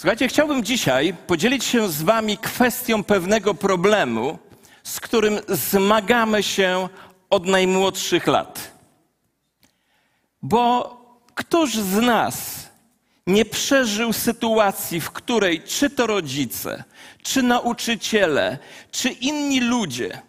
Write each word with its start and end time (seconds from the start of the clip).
Słuchajcie, 0.00 0.28
chciałbym 0.28 0.64
dzisiaj 0.64 1.14
podzielić 1.26 1.64
się 1.64 1.88
z 1.88 2.02
Wami 2.02 2.38
kwestią 2.38 3.04
pewnego 3.04 3.54
problemu, 3.54 4.38
z 4.82 5.00
którym 5.00 5.38
zmagamy 5.48 6.42
się 6.42 6.88
od 7.30 7.46
najmłodszych 7.46 8.26
lat. 8.26 8.72
Bo 10.42 10.96
któż 11.34 11.74
z 11.74 11.96
nas 11.96 12.36
nie 13.26 13.44
przeżył 13.44 14.12
sytuacji, 14.12 15.00
w 15.00 15.10
której 15.10 15.62
czy 15.62 15.90
to 15.90 16.06
rodzice, 16.06 16.84
czy 17.22 17.42
nauczyciele, 17.42 18.58
czy 18.90 19.08
inni 19.08 19.60
ludzie 19.60 20.22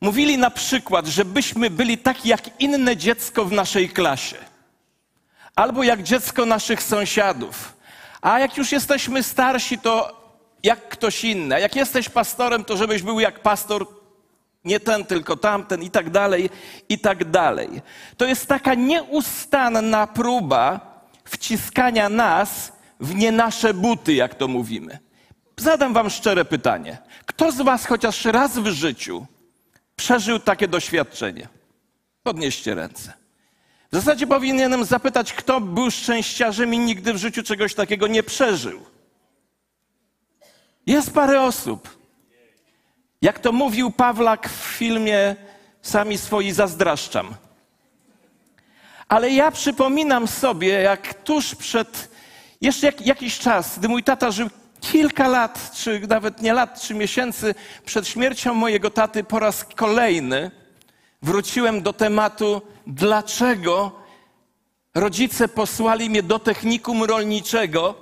mówili 0.00 0.38
na 0.38 0.50
przykład, 0.50 1.06
żebyśmy 1.06 1.70
byli 1.70 1.98
tak 1.98 2.26
jak 2.26 2.60
inne 2.60 2.96
dziecko 2.96 3.44
w 3.44 3.52
naszej 3.52 3.88
klasie, 3.88 4.36
albo 5.56 5.82
jak 5.82 6.02
dziecko 6.02 6.46
naszych 6.46 6.82
sąsiadów 6.82 7.79
a 8.20 8.38
jak 8.38 8.56
już 8.56 8.72
jesteśmy 8.72 9.22
starsi, 9.22 9.78
to 9.78 10.20
jak 10.62 10.88
ktoś 10.88 11.24
inny. 11.24 11.54
A 11.54 11.58
jak 11.58 11.76
jesteś 11.76 12.08
pastorem, 12.08 12.64
to 12.64 12.76
żebyś 12.76 13.02
był 13.02 13.20
jak 13.20 13.40
pastor, 13.40 13.86
nie 14.64 14.80
ten, 14.80 15.04
tylko 15.04 15.36
tamten 15.36 15.82
i 15.82 15.90
tak 15.90 16.10
dalej, 16.10 16.50
i 16.88 16.98
tak 16.98 17.30
dalej. 17.30 17.68
To 18.16 18.24
jest 18.24 18.46
taka 18.46 18.74
nieustanna 18.74 20.06
próba 20.06 20.80
wciskania 21.24 22.08
nas 22.08 22.72
w 23.00 23.14
nie 23.14 23.32
nasze 23.32 23.74
buty, 23.74 24.14
jak 24.14 24.34
to 24.34 24.48
mówimy. 24.48 24.98
Zadam 25.56 25.92
wam 25.92 26.10
szczere 26.10 26.44
pytanie. 26.44 26.98
Kto 27.26 27.52
z 27.52 27.60
was 27.60 27.86
chociaż 27.86 28.24
raz 28.24 28.58
w 28.58 28.66
życiu 28.66 29.26
przeżył 29.96 30.38
takie 30.38 30.68
doświadczenie? 30.68 31.48
Podnieście 32.22 32.74
ręce. 32.74 33.19
W 33.92 33.96
zasadzie 33.96 34.26
powinienem 34.26 34.84
zapytać, 34.84 35.32
kto 35.32 35.60
był 35.60 35.90
szczęściarzem 35.90 36.74
i 36.74 36.78
nigdy 36.78 37.12
w 37.12 37.16
życiu 37.16 37.42
czegoś 37.42 37.74
takiego 37.74 38.06
nie 38.06 38.22
przeżył. 38.22 38.80
Jest 40.86 41.12
parę 41.12 41.42
osób. 41.42 41.98
Jak 43.22 43.38
to 43.38 43.52
mówił 43.52 43.90
Pawlak 43.90 44.48
w 44.48 44.52
filmie 44.52 45.36
Sami 45.82 46.18
swoi 46.18 46.52
zazdraszczam. 46.52 47.34
Ale 49.08 49.30
ja 49.30 49.50
przypominam 49.50 50.28
sobie, 50.28 50.68
jak 50.68 51.14
tuż 51.14 51.54
przed, 51.54 52.10
jeszcze 52.60 52.86
jak, 52.86 53.06
jakiś 53.06 53.38
czas, 53.38 53.78
gdy 53.78 53.88
mój 53.88 54.02
tata 54.04 54.30
żył 54.30 54.50
kilka 54.80 55.28
lat, 55.28 55.72
czy 55.74 56.00
nawet 56.08 56.42
nie 56.42 56.52
lat, 56.52 56.80
czy 56.80 56.94
miesięcy 56.94 57.54
przed 57.84 58.08
śmiercią 58.08 58.54
mojego 58.54 58.90
taty, 58.90 59.24
po 59.24 59.38
raz 59.38 59.64
kolejny 59.64 60.50
wróciłem 61.22 61.82
do 61.82 61.92
tematu 61.92 62.62
dlaczego 62.86 63.92
rodzice 64.94 65.48
posłali 65.48 66.10
mnie 66.10 66.22
do 66.22 66.38
technikum 66.38 67.04
rolniczego, 67.04 67.94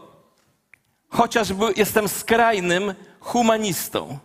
chociaż 1.09 1.49
jestem 1.77 2.09
skrajnym 2.09 2.95
humanistą. 3.21 4.19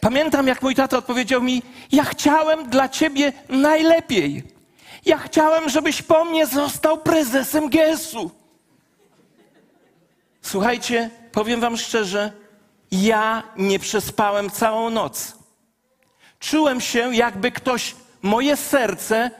Pamiętam, 0.00 0.46
jak 0.46 0.62
mój 0.62 0.74
tata 0.74 0.98
odpowiedział 0.98 1.42
mi: 1.42 1.62
Ja 1.92 2.04
chciałem 2.04 2.70
dla 2.70 2.88
ciebie 2.88 3.32
najlepiej. 3.48 4.44
Ja 5.06 5.18
chciałem, 5.18 5.68
żebyś 5.68 6.02
po 6.02 6.24
mnie 6.24 6.46
został 6.46 6.98
prezesem 6.98 7.68
GS-u. 7.68 8.30
Słuchajcie, 10.42 11.10
powiem 11.32 11.60
Wam 11.60 11.76
szczerze, 11.76 12.32
ja 12.92 13.42
nie 13.56 13.78
przespałem 13.78 14.50
całą 14.50 14.90
noc. 14.90 15.35
Czułem 16.38 16.80
się, 16.80 17.14
jakby 17.14 17.52
ktoś 17.52 17.94
moje 18.22 18.56
serce 18.56 19.30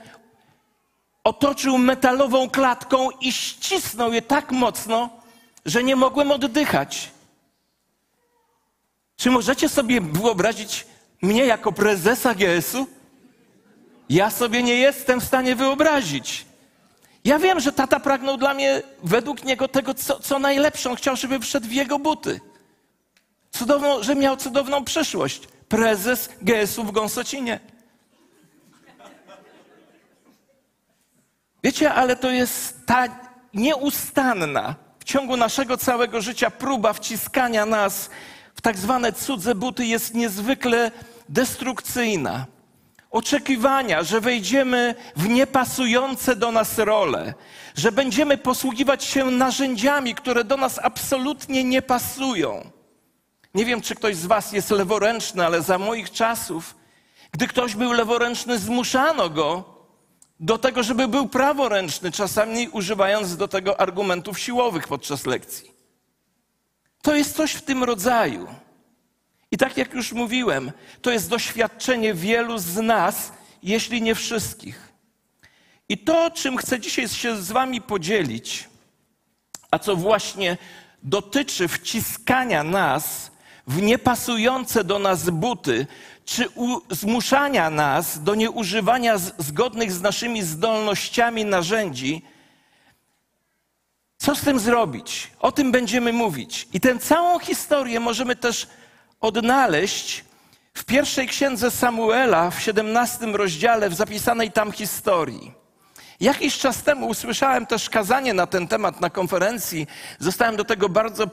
otoczył 1.25 1.79
metalową 1.79 2.51
klatką 2.51 3.11
i 3.11 3.33
ścisnął 3.33 4.13
je 4.13 4.23
tak 4.23 4.53
mocno, 4.53 5.11
że 5.67 5.83
nie 5.83 5.97
mogłem 5.97 6.31
oddychać. 6.31 7.11
Czy 9.17 9.31
możecie 9.31 9.69
sobie 9.69 10.01
wyobrazić 10.01 10.87
mnie 11.23 11.45
jako 11.47 11.73
prezesa 11.73 12.35
GS-u? 12.35 12.87
Ja 14.09 14.31
sobie 14.31 14.63
nie 14.63 14.75
jestem 14.75 15.21
w 15.21 15.25
stanie 15.25 15.57
wyobrazić. 15.57 16.47
Ja 17.25 17.39
wiem, 17.39 17.61
że 17.61 17.73
tata 17.73 18.01
pragnął 18.01 18.37
dla 18.37 18.55
mnie, 18.55 18.83
według 19.03 19.45
niego, 19.45 19.69
tego, 19.69 19.95
co, 19.95 20.21
co 20.21 20.39
najlepsze. 20.39 20.91
On 20.91 20.97
chciał, 20.97 21.17
żeby 21.17 21.39
wszedł 21.39 21.67
w 21.67 21.73
jego 21.73 21.99
buty. 21.99 22.41
Cudowną, 23.51 24.03
że 24.03 24.15
miał 24.15 24.37
cudowną 24.37 24.85
przyszłość. 24.85 25.43
Prezes 25.69 26.29
GS-u 26.43 26.85
w 26.85 26.93
Gąsocinie. 26.93 27.61
Wiecie, 31.65 31.95
ale 31.95 32.17
to 32.17 32.31
jest 32.31 32.87
ta 32.87 33.09
nieustanna 33.55 34.75
w 34.99 35.05
ciągu 35.05 35.37
naszego 35.37 35.77
całego 35.77 36.21
życia 36.21 36.51
próba 36.51 36.93
wciskania 36.93 37.67
nas 37.67 38.11
w 38.55 38.61
tak 38.61 38.79
zwane 38.79 39.13
cudze 39.13 39.55
buty 39.55 39.87
jest 39.87 40.15
niezwykle 40.15 40.91
destrukcyjna. 41.29 42.47
Oczekiwania, 43.11 44.03
że 44.03 44.21
wejdziemy 44.21 44.95
w 45.17 45.29
niepasujące 45.29 46.37
do 46.37 46.53
nas 46.53 46.79
role, 46.79 47.35
że 47.75 47.93
będziemy 47.93 48.39
posługiwać 48.39 49.05
się 49.05 49.31
narzędziami, 49.31 50.15
które 50.15 50.45
do 50.45 50.57
nas 50.57 50.81
absolutnie 50.83 51.65
nie 51.65 51.83
pasują. 51.83 52.71
Nie 53.57 53.65
wiem, 53.65 53.81
czy 53.81 53.95
ktoś 53.95 54.17
z 54.17 54.27
Was 54.27 54.53
jest 54.53 54.71
leworęczny, 54.71 55.47
ale 55.47 55.63
za 55.63 55.79
moich 55.79 56.11
czasów, 56.11 56.75
gdy 57.33 57.47
ktoś 57.47 57.75
był 57.75 57.93
leworęczny, 57.93 58.59
zmuszano 58.59 59.31
go 59.31 59.65
do 60.41 60.59
tego, 60.59 60.83
żeby 60.83 61.09
był 61.09 61.29
praworęczny, 61.29 62.13
czasami 62.13 62.69
używając 62.69 63.37
do 63.37 63.49
tego 63.49 63.81
argumentów 63.81 64.39
siłowych 64.39 64.89
podczas 64.89 65.27
lekcji. 65.27 65.71
To 67.03 67.15
jest 67.15 67.37
coś 67.37 67.53
w 67.53 67.63
tym 67.63 67.85
rodzaju. 67.85 68.47
I 69.51 69.57
tak 69.57 69.77
jak 69.77 69.95
już 69.95 70.13
mówiłem, 70.13 70.73
to 71.03 71.11
jest 71.11 71.31
doświadczenie 71.31 72.15
wielu 72.15 72.59
z 72.59 72.77
nas, 72.77 73.33
jeśli 73.63 74.03
nie 74.03 74.15
wszystkich. 74.15 74.93
I 75.89 75.99
to, 75.99 76.31
czym 76.31 76.57
chcę 76.57 76.81
dzisiaj 76.81 77.09
się 77.09 77.43
z 77.43 77.53
Wami 77.53 77.81
podzielić, 77.81 78.69
a 79.71 79.79
co 79.79 79.97
właśnie 79.97 80.59
dotyczy 81.03 81.69
wciskania 81.69 82.63
nas 82.63 83.36
w 83.67 83.83
niepasujące 83.83 84.85
do 84.85 84.99
nas 84.99 85.31
buty, 85.31 85.87
czy 86.25 86.49
zmuszania 86.91 87.71
nas 87.71 88.23
do 88.23 88.35
nieużywania 88.35 89.19
zgodnych 89.39 89.93
z 89.93 90.01
naszymi 90.01 90.43
zdolnościami 90.43 91.45
narzędzi, 91.45 92.23
co 94.19 94.35
z 94.35 94.41
tym 94.41 94.59
zrobić? 94.59 95.31
O 95.41 95.53
tym 95.53 95.73
będziemy 95.73 96.13
mówić. 96.13 96.69
I 96.73 96.81
tę 96.81 96.99
całą 96.99 97.39
historię 97.39 98.01
możemy 98.01 98.37
też 98.37 98.67
odnaleźć 99.21 100.25
w 100.75 100.85
pierwszej 100.85 101.29
księdze 101.29 101.71
Samuela, 101.71 102.51
w 102.51 102.61
17 102.61 103.27
rozdziale, 103.27 103.91
w 103.91 103.95
zapisanej 103.95 104.53
tam 104.53 104.73
historii. 104.73 105.53
Jakiś 106.21 106.59
czas 106.59 106.83
temu 106.83 107.09
usłyszałem 107.09 107.67
też 107.67 107.91
kazanie 107.91 108.35
na 108.35 108.47
ten 108.47 108.69
temat 108.69 109.01
na 109.01 109.11
konferencji. 109.11 109.87
Zostałem 110.19 110.57
do 110.57 110.65
tego 110.65 110.89
bardzo 110.89 111.27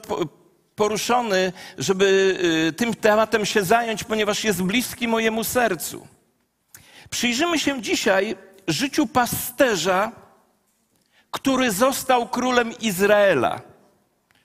poruszony, 0.76 1.52
żeby 1.78 2.38
y, 2.68 2.72
tym 2.72 2.94
tematem 2.94 3.46
się 3.46 3.64
zająć, 3.64 4.04
ponieważ 4.04 4.44
jest 4.44 4.62
bliski 4.62 5.08
mojemu 5.08 5.44
sercu. 5.44 6.06
Przyjrzymy 7.10 7.58
się 7.58 7.82
dzisiaj 7.82 8.36
życiu 8.68 9.06
pasterza, 9.06 10.12
który 11.30 11.70
został 11.70 12.28
królem 12.28 12.78
Izraela. 12.78 13.60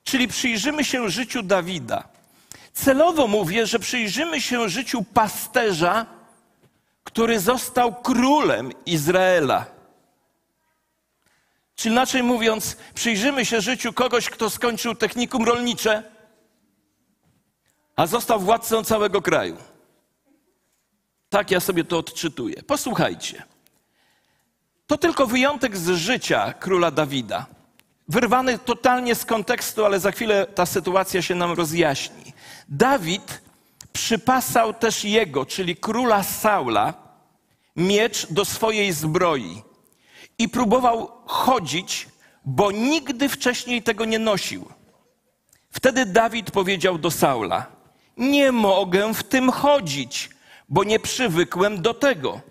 Czyli 0.04 0.28
przyjrzymy 0.28 0.84
się 0.84 1.10
życiu 1.10 1.44
Dawida. 1.44 2.04
Celowo 2.74 3.28
mówię, 3.28 3.66
że 3.66 3.80
przyjrzymy 3.80 4.42
się 4.42 4.70
życiu 4.70 5.04
pasterza, 5.14 6.06
który 7.04 7.40
został 7.40 8.02
królem 8.02 8.72
Izraela. 8.86 9.66
Czy 11.76 11.90
inaczej 11.90 12.24
mówiąc, 12.24 12.78
przyjrzymy 12.94 13.46
się 13.46 13.62
życiu 13.62 13.94
kogoś, 13.94 14.30
kto 14.30 14.50
skończył 14.50 14.96
technikum 14.96 15.46
rolnicze, 15.46 16.04
a 18.00 18.08
został 18.08 18.40
władcą 18.40 18.84
całego 18.84 19.22
kraju. 19.22 19.58
Tak 21.30 21.52
ja 21.52 21.60
sobie 21.60 21.84
to 21.84 21.98
odczytuję. 21.98 22.64
Posłuchajcie. 22.64 23.44
To 24.88 24.98
tylko 24.98 25.28
wyjątek 25.28 25.78
z 25.78 25.90
życia 25.90 26.54
króla 26.54 26.92
Dawida. 26.92 27.46
Wyrwany 28.08 28.60
totalnie 28.60 29.16
z 29.16 29.26
kontekstu, 29.26 29.86
ale 29.86 30.00
za 30.00 30.12
chwilę 30.12 30.48
ta 30.56 30.66
sytuacja 30.66 31.22
się 31.22 31.36
nam 31.36 31.52
rozjaśni. 31.52 32.34
Dawid 32.70 33.42
przypasał 33.94 34.74
też 34.74 35.06
jego, 35.06 35.46
czyli 35.46 35.76
króla 35.76 36.24
Saula, 36.24 36.94
miecz 37.76 38.28
do 38.32 38.46
swojej 38.46 38.92
zbroi 38.92 39.62
i 40.38 40.50
próbował 40.50 41.12
chodzić, 41.26 42.08
bo 42.46 42.72
nigdy 42.72 43.30
wcześniej 43.30 43.84
tego 43.84 44.06
nie 44.06 44.20
nosił. 44.20 44.66
Wtedy 45.72 46.06
Dawid 46.06 46.52
powiedział 46.52 46.98
do 46.98 47.12
Saula: 47.12 47.79
nie 48.20 48.52
mogę 48.52 49.14
w 49.14 49.24
tym 49.24 49.52
chodzić, 49.52 50.30
bo 50.70 50.84
nie 50.84 51.00
przywykłem 51.00 51.82
do 51.82 51.94
tego. 51.94 52.42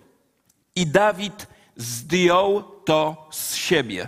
I 0.75 0.87
Dawid 0.87 1.47
zdjął 1.75 2.63
to 2.85 3.27
z 3.31 3.55
siebie. 3.55 4.07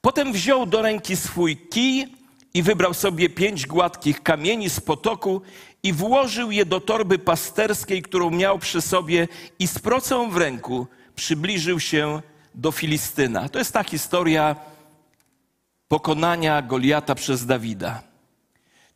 Potem 0.00 0.32
wziął 0.32 0.66
do 0.66 0.82
ręki 0.82 1.16
swój 1.16 1.56
kij 1.56 2.06
i 2.54 2.62
wybrał 2.62 2.94
sobie 2.94 3.28
pięć 3.28 3.66
gładkich 3.66 4.22
kamieni 4.22 4.70
z 4.70 4.80
potoku 4.80 5.42
i 5.82 5.92
włożył 5.92 6.50
je 6.50 6.66
do 6.66 6.80
torby 6.80 7.18
pasterskiej, 7.18 8.02
którą 8.02 8.30
miał 8.30 8.58
przy 8.58 8.80
sobie 8.80 9.28
i 9.58 9.66
z 9.66 9.78
procą 9.78 10.30
w 10.30 10.36
ręku 10.36 10.86
przybliżył 11.14 11.80
się 11.80 12.22
do 12.54 12.72
Filistyna. 12.72 13.48
To 13.48 13.58
jest 13.58 13.72
ta 13.72 13.84
historia 13.84 14.56
pokonania 15.88 16.62
Goliata 16.62 17.14
przez 17.14 17.46
Dawida. 17.46 18.02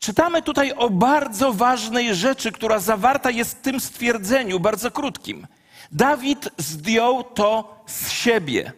Czytamy 0.00 0.42
tutaj 0.42 0.72
o 0.72 0.90
bardzo 0.90 1.52
ważnej 1.52 2.14
rzeczy, 2.14 2.52
która 2.52 2.78
zawarta 2.78 3.30
jest 3.30 3.58
w 3.58 3.60
tym 3.60 3.80
stwierdzeniu, 3.80 4.60
bardzo 4.60 4.90
krótkim. 4.90 5.46
Dawid 5.92 6.48
zdjął 6.58 7.24
to 7.24 7.82
z 7.86 8.10
siebie. 8.10 8.72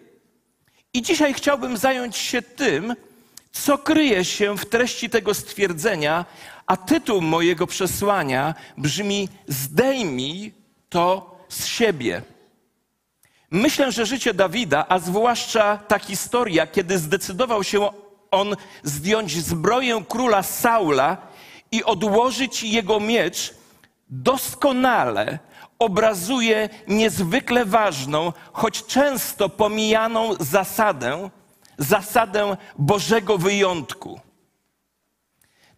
I 0.94 1.02
dzisiaj 1.02 1.34
chciałbym 1.34 1.76
zająć 1.76 2.16
się 2.16 2.42
tym, 2.42 2.94
co 3.52 3.78
kryje 3.78 4.24
się 4.24 4.56
w 4.56 4.66
treści 4.66 5.10
tego 5.10 5.34
stwierdzenia, 5.34 6.24
a 6.66 6.76
tytuł 6.76 7.20
mojego 7.20 7.66
przesłania 7.66 8.54
brzmi: 8.78 9.28
Zdejmij 9.48 10.54
to 10.88 11.36
z 11.48 11.66
siebie. 11.66 12.22
Myślę, 13.50 13.92
że 13.92 14.06
życie 14.06 14.34
Dawida, 14.34 14.86
a 14.88 14.98
zwłaszcza 14.98 15.76
ta 15.76 15.98
historia, 15.98 16.66
kiedy 16.66 16.98
zdecydował 16.98 17.64
się 17.64 18.01
on 18.32 18.56
zdjąć 18.82 19.44
zbroję 19.44 20.04
króla 20.08 20.42
Saula 20.42 21.16
i 21.72 21.84
odłożyć 21.84 22.62
jego 22.62 23.00
miecz, 23.00 23.54
doskonale 24.08 25.38
obrazuje 25.78 26.68
niezwykle 26.88 27.64
ważną, 27.64 28.32
choć 28.52 28.86
często 28.86 29.48
pomijaną 29.48 30.34
zasadę, 30.40 31.30
zasadę 31.78 32.56
Bożego 32.78 33.38
wyjątku. 33.38 34.20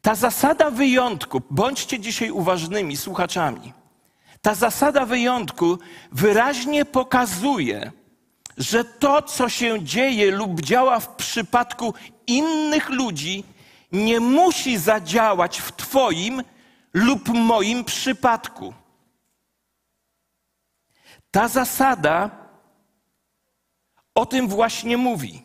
Ta 0.03 0.15
zasada 0.15 0.71
wyjątku, 0.71 1.43
bądźcie 1.50 2.00
dzisiaj 2.00 2.31
uważnymi 2.31 2.97
słuchaczami, 2.97 3.73
ta 4.43 4.55
zasada 4.55 5.07
wyjątku 5.07 5.79
wyraźnie 6.12 6.85
pokazuje, 6.85 7.93
że 8.59 8.85
to, 8.85 9.23
co 9.23 9.49
się 9.49 9.83
dzieje 9.83 10.31
lub 10.31 10.61
działa 10.61 11.00
w 11.00 11.09
przypadku 11.09 11.95
innych 12.26 12.88
ludzi, 12.88 13.44
nie 13.93 14.21
musi 14.21 14.79
zadziałać 14.79 15.61
w 15.61 15.73
Twoim 15.73 16.43
lub 16.94 17.29
moim 17.29 17.85
przypadku. 17.85 18.75
Ta 21.31 21.49
zasada 21.49 22.31
o 24.15 24.26
tym 24.26 24.49
właśnie 24.49 24.97
mówi. 24.97 25.43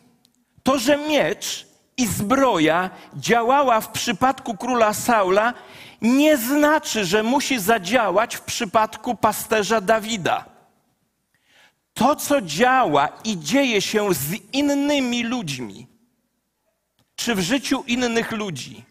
To, 0.62 0.78
że 0.78 0.96
miecz 0.96 1.66
i 1.96 2.06
zbroja 2.06 2.90
działała 3.16 3.80
w 3.80 3.88
przypadku 3.88 4.56
króla 4.56 4.94
Saula, 4.94 5.54
nie 6.02 6.36
znaczy, 6.36 7.04
że 7.04 7.22
musi 7.22 7.58
zadziałać 7.58 8.36
w 8.36 8.40
przypadku 8.40 9.14
pasterza 9.14 9.80
Dawida. 9.80 10.44
To, 11.94 12.16
co 12.16 12.40
działa 12.40 13.08
i 13.24 13.38
dzieje 13.38 13.82
się 13.82 14.14
z 14.14 14.52
innymi 14.52 15.22
ludźmi, 15.22 15.86
czy 17.20 17.34
w 17.34 17.40
życiu 17.40 17.84
innych 17.86 18.32
ludzi, 18.32 18.84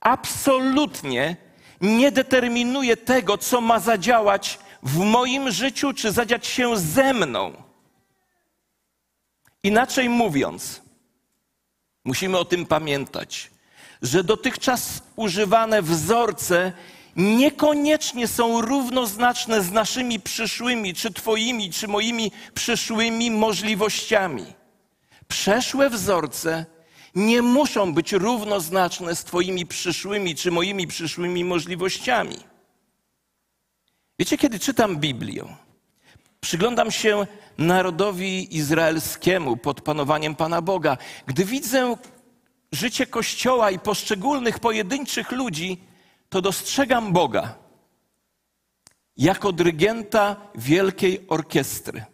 absolutnie 0.00 1.36
nie 1.80 2.12
determinuje 2.12 2.96
tego, 2.96 3.38
co 3.38 3.60
ma 3.60 3.80
zadziałać 3.80 4.58
w 4.82 4.98
moim 4.98 5.50
życiu, 5.50 5.92
czy 5.92 6.12
zadziać 6.12 6.46
się 6.46 6.76
ze 6.76 7.14
mną. 7.14 7.52
Inaczej 9.62 10.08
mówiąc, 10.08 10.82
musimy 12.04 12.38
o 12.38 12.44
tym 12.44 12.66
pamiętać, 12.66 13.50
że 14.02 14.24
dotychczas 14.24 15.02
używane 15.16 15.82
wzorce 15.82 16.72
niekoniecznie 17.16 18.28
są 18.28 18.60
równoznaczne 18.60 19.62
z 19.62 19.72
naszymi 19.72 20.20
przyszłymi, 20.20 20.94
czy 20.94 21.12
Twoimi, 21.12 21.72
czy 21.72 21.88
moimi 21.88 22.32
przyszłymi 22.54 23.30
możliwościami. 23.30 24.46
Przeszłe 25.28 25.90
wzorce 25.90 26.77
nie 27.14 27.42
muszą 27.42 27.94
być 27.94 28.12
równoznaczne 28.12 29.16
z 29.16 29.24
Twoimi 29.24 29.66
przyszłymi, 29.66 30.34
czy 30.34 30.50
moimi 30.50 30.86
przyszłymi 30.86 31.44
możliwościami. 31.44 32.36
Wiecie, 34.18 34.38
kiedy 34.38 34.58
czytam 34.58 34.96
Biblię, 34.96 35.44
przyglądam 36.40 36.90
się 36.90 37.26
narodowi 37.58 38.56
izraelskiemu 38.56 39.56
pod 39.56 39.80
panowaniem 39.80 40.34
Pana 40.34 40.62
Boga. 40.62 40.96
Gdy 41.26 41.44
widzę 41.44 41.96
życie 42.72 43.06
Kościoła 43.06 43.70
i 43.70 43.78
poszczególnych 43.78 44.58
pojedynczych 44.58 45.32
ludzi, 45.32 45.80
to 46.28 46.42
dostrzegam 46.42 47.12
Boga 47.12 47.54
jako 49.16 49.52
dyrygenta 49.52 50.36
wielkiej 50.54 51.24
orkiestry, 51.28 52.04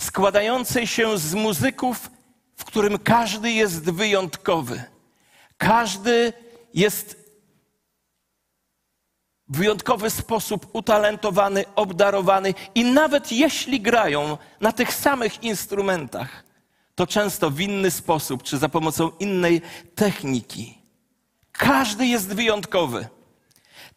składającej 0.00 0.86
się 0.86 1.18
z 1.18 1.34
muzyków, 1.34 2.10
w 2.56 2.64
którym 2.64 2.98
każdy 2.98 3.50
jest 3.50 3.90
wyjątkowy. 3.90 4.84
Każdy 5.58 6.32
jest 6.74 7.26
w 9.48 9.56
wyjątkowy 9.56 10.10
sposób 10.10 10.66
utalentowany, 10.72 11.64
obdarowany 11.74 12.54
i 12.74 12.84
nawet 12.84 13.32
jeśli 13.32 13.80
grają 13.80 14.38
na 14.60 14.72
tych 14.72 14.94
samych 14.94 15.42
instrumentach, 15.42 16.44
to 16.94 17.06
często 17.06 17.50
w 17.50 17.60
inny 17.60 17.90
sposób 17.90 18.42
czy 18.42 18.58
za 18.58 18.68
pomocą 18.68 19.10
innej 19.20 19.62
techniki. 19.94 20.78
Każdy 21.52 22.06
jest 22.06 22.34
wyjątkowy. 22.34 23.08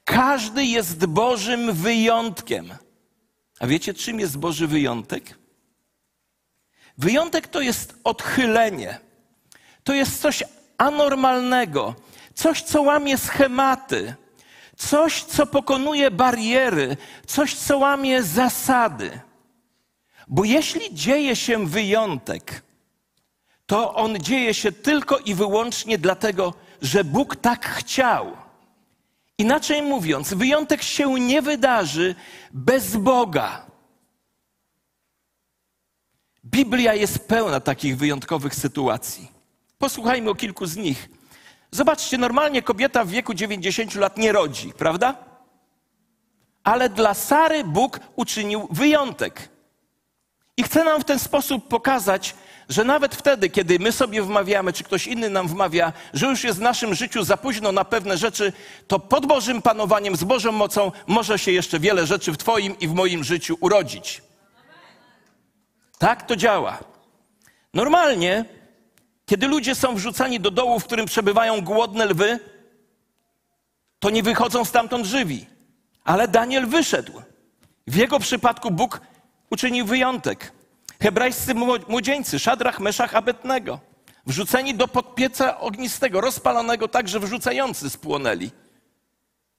Każdy 0.03 0.65
jest 0.65 1.05
Bożym 1.05 1.73
wyjątkiem. 1.73 2.73
A 3.59 3.67
wiecie, 3.67 3.93
czym 3.93 4.19
jest 4.19 4.37
Boży 4.37 4.67
wyjątek? 4.67 5.37
Wyjątek 6.99 7.47
to 7.47 7.61
jest 7.61 7.99
odchylenie. 8.03 8.99
To 9.83 9.93
jest 9.93 10.21
coś 10.21 10.43
anormalnego, 10.77 11.95
coś, 12.33 12.61
co 12.61 12.81
łamie 12.81 13.17
schematy 13.17 14.15
Coś, 14.79 15.23
co 15.23 15.45
pokonuje 15.45 16.11
bariery, 16.11 16.97
coś, 17.27 17.53
co 17.55 17.77
łamie 17.77 18.23
zasady. 18.23 19.19
Bo 20.27 20.43
jeśli 20.43 20.93
dzieje 20.95 21.35
się 21.35 21.65
wyjątek, 21.67 22.61
to 23.65 23.95
on 23.95 24.19
dzieje 24.19 24.53
się 24.53 24.71
tylko 24.71 25.17
i 25.17 25.33
wyłącznie 25.33 25.97
dlatego, 25.97 26.53
że 26.81 27.03
Bóg 27.03 27.35
tak 27.35 27.65
chciał. 27.65 28.37
Inaczej 29.37 29.81
mówiąc, 29.81 30.33
wyjątek 30.33 30.83
się 30.83 31.19
nie 31.19 31.41
wydarzy 31.41 32.15
bez 32.51 32.95
Boga. 32.95 33.65
Biblia 36.51 36.93
jest 36.93 37.27
pełna 37.27 37.59
takich 37.59 37.97
wyjątkowych 37.97 38.55
sytuacji. 38.55 39.31
Posłuchajmy 39.77 40.29
o 40.29 40.35
kilku 40.35 40.65
z 40.65 40.77
nich. 40.77 41.09
Zobaczcie, 41.71 42.17
normalnie 42.17 42.61
kobieta 42.61 43.05
w 43.05 43.09
wieku 43.09 43.33
90 43.33 43.95
lat 43.95 44.17
nie 44.17 44.31
rodzi, 44.31 44.73
prawda? 44.77 45.15
Ale 46.63 46.89
dla 46.89 47.13
Sary 47.13 47.63
Bóg 47.63 47.99
uczynił 48.15 48.67
wyjątek. 48.71 49.49
I 50.57 50.63
chce 50.63 50.83
nam 50.83 51.01
w 51.01 51.05
ten 51.05 51.19
sposób 51.19 51.67
pokazać, 51.67 52.35
że 52.69 52.83
nawet 52.83 53.15
wtedy, 53.15 53.49
kiedy 53.49 53.79
my 53.79 53.91
sobie 53.91 54.21
wmawiamy, 54.21 54.73
czy 54.73 54.83
ktoś 54.83 55.07
inny 55.07 55.29
nam 55.29 55.47
wmawia, 55.47 55.93
że 56.13 56.27
już 56.27 56.43
jest 56.43 56.59
w 56.59 56.61
naszym 56.61 56.95
życiu 56.95 57.23
za 57.23 57.37
późno 57.37 57.71
na 57.71 57.85
pewne 57.85 58.17
rzeczy, 58.17 58.53
to 58.87 58.99
pod 58.99 59.25
Bożym 59.25 59.61
panowaniem, 59.61 60.15
z 60.15 60.23
Bożą 60.23 60.51
mocą 60.51 60.91
może 61.07 61.39
się 61.39 61.51
jeszcze 61.51 61.79
wiele 61.79 62.07
rzeczy 62.07 62.31
w 62.31 62.37
Twoim 62.37 62.79
i 62.79 62.87
w 62.87 62.93
moim 62.93 63.23
życiu 63.23 63.57
urodzić. 63.59 64.28
Tak 65.99 66.23
to 66.27 66.35
działa. 66.35 66.79
Normalnie 67.73 68.45
kiedy 69.29 69.47
ludzie 69.47 69.75
są 69.75 69.95
wrzucani 69.95 70.39
do 70.39 70.51
dołu, 70.51 70.79
w 70.79 70.85
którym 70.85 71.05
przebywają 71.05 71.61
głodne 71.61 72.05
lwy, 72.05 72.39
to 73.99 74.09
nie 74.09 74.23
wychodzą 74.23 74.65
stamtąd 74.65 75.05
żywi. 75.05 75.45
Ale 76.03 76.27
Daniel 76.27 76.67
wyszedł. 76.67 77.21
W 77.87 77.95
jego 77.95 78.19
przypadku 78.19 78.71
Bóg 78.71 79.01
uczynił 79.49 79.85
wyjątek. 79.85 80.51
Hebrajscy 81.01 81.53
młodzieńcy, 81.87 82.39
Szadrach, 82.39 82.79
Meszach, 82.79 83.15
Abetnego, 83.15 83.79
wrzuceni 84.25 84.75
do 84.75 84.87
podpieca 84.87 85.59
ognistego, 85.59 86.21
rozpalonego 86.21 86.87
tak, 86.87 87.07
że 87.07 87.19
wrzucający 87.19 87.89
spłonęli. 87.89 88.51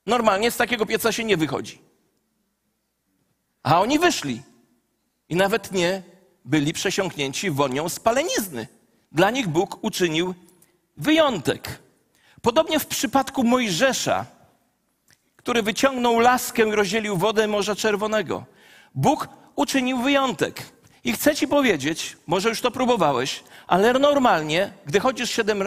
Normalnie 0.06 0.50
z 0.50 0.56
takiego 0.56 0.86
pieca 0.86 1.12
się 1.12 1.24
nie 1.24 1.36
wychodzi. 1.36 1.78
A 3.62 3.80
oni 3.80 3.98
wyszli 3.98 4.42
i 5.28 5.36
nawet 5.36 5.72
nie 5.72 6.02
byli 6.44 6.72
przesiąknięci 6.72 7.50
wonią 7.50 7.88
spalenizny. 7.88 8.66
Dla 9.12 9.30
nich 9.30 9.48
Bóg 9.48 9.84
uczynił 9.84 10.34
wyjątek. 10.96 11.78
Podobnie 12.42 12.78
w 12.78 12.86
przypadku 12.86 13.44
Mojżesza, 13.44 14.26
który 15.36 15.62
wyciągnął 15.62 16.18
laskę 16.18 16.68
i 16.68 16.72
rozdzielił 16.72 17.16
wodę 17.16 17.48
Morza 17.48 17.76
Czerwonego. 17.76 18.44
Bóg 18.94 19.28
uczynił 19.56 19.98
wyjątek. 19.98 20.62
I 21.04 21.12
chcę 21.12 21.36
ci 21.36 21.48
powiedzieć, 21.48 22.16
może 22.26 22.48
już 22.48 22.60
to 22.60 22.70
próbowałeś, 22.70 23.44
ale 23.66 23.92
normalnie, 23.92 24.72
gdy 24.86 25.00
chodzisz 25.00 25.30
siedem 25.30 25.62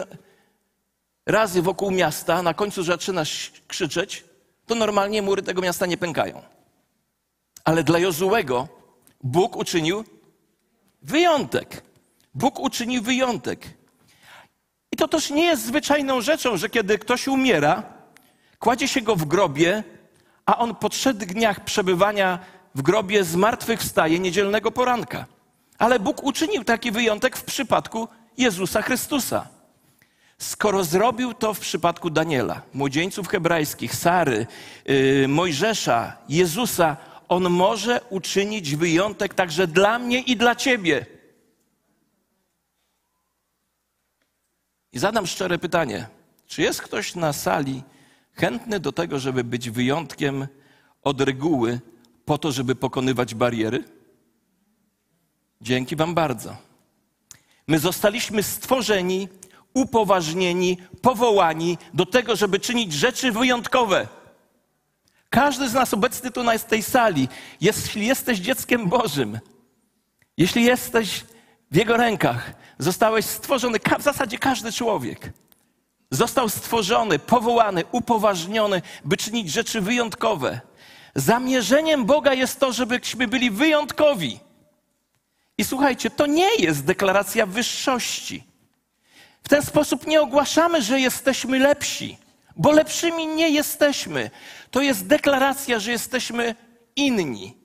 razy 1.25 1.62
wokół 1.62 1.92
miasta, 1.92 2.42
na 2.42 2.53
końcu 2.53 2.84
zaczynasz 2.84 3.51
krzyczeć, 3.68 4.24
to 4.65 4.75
normalnie 4.75 5.22
mury 5.22 5.42
tego 5.42 5.62
miasta 5.62 5.86
nie 5.86 5.98
pękają. 5.98 6.42
Ale 7.63 7.84
dla 7.84 8.00
Jozułego 8.00 8.68
Bóg 9.24 9.56
uczynił 9.56 10.03
wyjątek. 11.04 11.84
Bóg 12.34 12.60
uczynił 12.60 13.02
wyjątek. 13.04 13.66
I 14.92 14.96
to 14.96 15.08
też 15.08 15.30
nie 15.30 15.44
jest 15.44 15.66
zwyczajną 15.66 16.22
rzeczą, 16.22 16.58
że 16.58 16.70
kiedy 16.70 16.98
ktoś 16.98 17.28
umiera, 17.28 17.84
kładzie 18.60 18.88
się 18.88 19.02
go 19.02 19.16
w 19.16 19.26
grobie, 19.26 19.84
a 20.46 20.58
on 20.58 20.76
po 20.76 20.90
trzech 20.90 21.16
dniach 21.16 21.64
przebywania 21.64 22.40
w 22.76 22.82
grobie 22.82 23.24
zmartwychwstaje 23.24 24.20
niedzielnego 24.20 24.72
poranka. 24.72 25.26
Ale 25.78 26.00
Bóg 26.00 26.24
uczynił 26.24 26.64
taki 26.64 26.92
wyjątek 26.92 27.38
w 27.38 27.44
przypadku 27.44 28.08
Jezusa 28.38 28.82
Chrystusa. 28.82 29.48
Skoro 30.38 30.84
zrobił 30.84 31.34
to 31.34 31.54
w 31.54 31.60
przypadku 31.60 32.10
Daniela, 32.10 32.62
młodzieńców 32.74 33.28
hebrajskich, 33.28 33.96
Sary, 33.96 34.48
yy, 34.86 35.28
Mojżesza, 35.28 36.18
Jezusa, 36.30 36.98
on 37.34 37.50
może 37.50 38.02
uczynić 38.10 38.75
wyjątek 38.75 39.34
także 39.34 39.68
dla 39.68 40.00
mnie 40.00 40.20
i 40.20 40.38
dla 40.38 40.56
ciebie. 40.56 41.06
I 44.92 45.00
zadam 45.00 45.28
szczere 45.28 45.58
pytanie: 45.58 46.08
czy 46.48 46.62
jest 46.62 46.82
ktoś 46.82 47.16
na 47.16 47.34
sali 47.34 47.84
chętny 48.34 48.80
do 48.80 48.92
tego, 48.92 49.20
żeby 49.20 49.44
być 49.44 49.70
wyjątkiem 49.70 50.48
od 51.04 51.22
reguły, 51.22 51.80
po 52.25 52.38
to, 52.38 52.52
żeby 52.52 52.75
pokonywać 52.75 53.36
bariery? 53.36 53.84
Dzięki 55.62 55.96
Wam 55.96 56.13
bardzo. 56.13 56.58
My 57.68 57.80
zostaliśmy 57.80 58.44
stworzeni, 58.44 59.28
upoważnieni, 59.74 60.78
powołani 61.02 61.78
do 61.94 62.06
tego, 62.06 62.36
żeby 62.36 62.60
czynić 62.60 62.94
rzeczy 62.94 63.32
wyjątkowe. 63.32 64.08
Każdy 65.34 65.70
z 65.70 65.74
nas 65.74 65.94
obecny 65.94 66.32
tu 66.32 66.44
na 66.44 66.60
tej 66.60 66.84
sali, 66.84 67.28
jeśli 67.62 68.08
jesteś 68.08 68.40
dzieckiem 68.40 68.90
Bożym, 68.90 69.40
jeśli 70.38 70.63
jesteś 70.63 71.25
w 71.72 71.75
Jego 71.75 71.98
rękach, 71.98 72.54
zostałeś 72.78 73.25
stworzony, 73.25 73.80
w 74.00 74.04
zasadzie 74.04 74.38
każdy 74.38 74.72
człowiek 74.72 75.34
został 76.12 76.50
stworzony, 76.50 77.20
powołany, 77.20 77.84
upoważniony, 77.92 78.82
by 79.06 79.18
czynić 79.18 79.52
rzeczy 79.52 79.82
wyjątkowe. 79.82 80.62
Zamierzeniem 81.16 82.06
Boga 82.06 82.34
jest 82.34 82.60
to, 82.60 82.74
żebyśmy 82.74 83.28
byli 83.28 83.52
wyjątkowi. 83.52 84.40
I 85.58 85.63
słuchajcie, 85.63 86.10
to 86.10 86.25
nie 86.25 86.56
jest 86.56 86.86
deklaracja 86.86 87.46
wyższości. 87.46 88.44
W 89.44 89.50
ten 89.50 89.62
sposób 89.62 90.08
nie 90.08 90.22
ogłaszamy, 90.22 90.82
że 90.82 91.00
jesteśmy 91.00 91.60
lepsi, 91.60 92.18
bo 92.56 92.72
lepszymi 92.72 93.28
nie 93.28 93.50
jesteśmy. 93.50 94.32
To 94.72 94.82
jest 94.82 95.08
deklaracja, 95.08 95.80
że 95.80 95.92
jesteśmy 95.92 96.56
inni. 96.96 97.58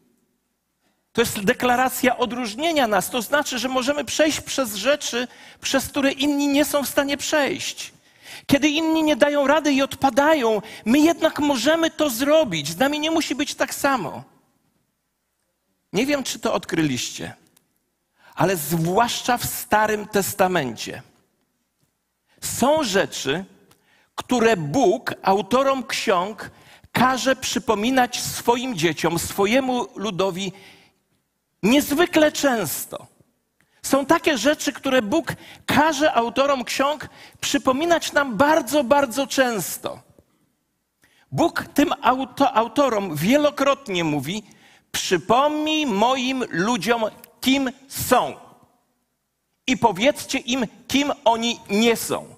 To 1.12 1.22
jest 1.22 1.44
deklaracja 1.44 2.18
odróżnienia 2.18 2.86
nas. 2.86 3.10
To 3.10 3.22
znaczy, 3.22 3.58
że 3.58 3.68
możemy 3.68 4.04
przejść 4.04 4.40
przez 4.40 4.74
rzeczy, 4.74 5.28
przez 5.60 5.88
które 5.88 6.12
inni 6.12 6.48
nie 6.48 6.64
są 6.64 6.82
w 6.82 6.88
stanie 6.88 7.16
przejść. 7.16 7.92
Kiedy 8.46 8.68
inni 8.68 9.02
nie 9.02 9.16
dają 9.16 9.46
rady 9.46 9.72
i 9.72 9.82
odpadają, 9.82 10.62
my 10.84 10.98
jednak 10.98 11.38
możemy 11.38 11.90
to 11.90 12.10
zrobić. 12.10 12.68
Z 12.68 12.78
nami 12.78 13.00
nie 13.00 13.10
musi 13.10 13.34
być 13.34 13.54
tak 13.54 13.74
samo. 13.74 14.24
Nie 15.92 16.06
wiem, 16.06 16.24
czy 16.24 16.38
to 16.38 16.54
odkryliście, 16.54 17.34
ale 18.34 18.56
zwłaszcza 18.56 19.38
w 19.38 19.44
Starym 19.44 20.06
Testamencie 20.06 21.02
są 22.40 22.82
rzeczy, 22.82 23.44
które 24.18 24.56
Bóg 24.56 25.14
autorom 25.22 25.86
ksiąg 25.86 26.50
każe 26.92 27.36
przypominać 27.36 28.20
swoim 28.20 28.74
dzieciom, 28.74 29.18
swojemu 29.18 29.86
ludowi 29.96 30.52
niezwykle 31.62 32.32
często. 32.32 33.06
Są 33.82 34.06
takie 34.06 34.38
rzeczy, 34.38 34.72
które 34.72 35.02
Bóg 35.02 35.32
każe 35.66 36.14
autorom 36.14 36.64
ksiąg 36.64 37.08
przypominać 37.40 38.12
nam 38.12 38.36
bardzo, 38.36 38.84
bardzo 38.84 39.26
często. 39.26 40.00
Bóg 41.32 41.64
tym 41.74 41.92
auto, 42.02 42.52
autorom 42.52 43.16
wielokrotnie 43.16 44.04
mówi: 44.04 44.42
Przypomnij 44.92 45.86
moim 45.86 46.44
ludziom, 46.50 47.04
kim 47.40 47.70
są. 47.88 48.34
I 49.66 49.76
powiedzcie 49.76 50.38
im, 50.38 50.66
kim 50.88 51.12
oni 51.24 51.60
nie 51.70 51.96
są. 51.96 52.37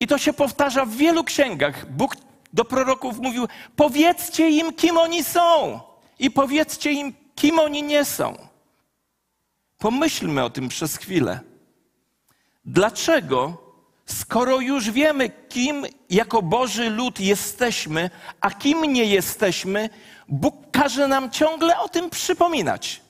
I 0.00 0.06
to 0.06 0.18
się 0.18 0.32
powtarza 0.32 0.84
w 0.84 0.90
wielu 0.90 1.24
księgach. 1.24 1.92
Bóg 1.92 2.16
do 2.52 2.64
proroków 2.64 3.18
mówił: 3.18 3.48
Powiedzcie 3.76 4.50
im, 4.50 4.72
kim 4.72 4.98
oni 4.98 5.24
są. 5.24 5.80
I 6.18 6.30
powiedzcie 6.30 6.92
im, 6.92 7.14
kim 7.34 7.58
oni 7.58 7.82
nie 7.82 8.04
są. 8.04 8.48
Pomyślmy 9.78 10.44
o 10.44 10.50
tym 10.50 10.68
przez 10.68 10.96
chwilę. 10.96 11.40
Dlaczego, 12.64 13.66
skoro 14.06 14.60
już 14.60 14.90
wiemy, 14.90 15.30
kim 15.48 15.86
jako 16.10 16.42
Boży 16.42 16.90
lud 16.90 17.20
jesteśmy, 17.20 18.10
a 18.40 18.50
kim 18.50 18.82
nie 18.82 19.04
jesteśmy, 19.04 19.90
Bóg 20.28 20.70
każe 20.70 21.08
nam 21.08 21.30
ciągle 21.30 21.78
o 21.78 21.88
tym 21.88 22.10
przypominać? 22.10 23.00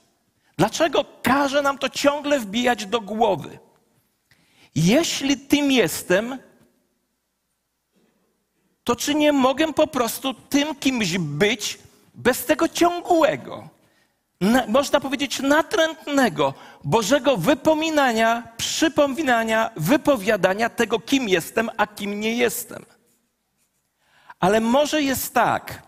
Dlaczego 0.59 1.05
każe 1.23 1.63
nam 1.63 1.79
to 1.79 1.89
ciągle 1.89 2.41
wbijać 2.41 2.87
do 2.87 3.01
głowy? 3.01 3.59
Jeśli 4.75 5.37
tym 5.37 5.71
jestem, 5.73 6.39
to 8.87 8.97
czy 8.97 9.15
nie 9.15 9.33
mogę 9.33 9.73
po 9.73 9.87
prostu 9.87 10.35
tym 10.35 10.75
kimś 10.75 11.19
być 11.19 11.79
bez 12.15 12.45
tego 12.45 12.69
ciągłego? 12.69 13.77
na, 14.41 14.67
można 14.67 15.01
powiedzieć, 15.01 15.41
natrętnego 15.41 16.55
Bożego 16.85 17.37
wypominania, 17.37 18.43
przypominania, 18.57 19.71
wypowiadania 19.77 20.69
tego, 20.69 21.01
kim 21.01 21.29
jestem, 21.29 21.71
a 21.77 21.87
kim 21.87 22.21
nie 22.21 22.35
jestem. 22.35 22.85
Ale 24.41 24.61
może 24.61 25.03
jest 25.03 25.35
tak, 25.35 25.83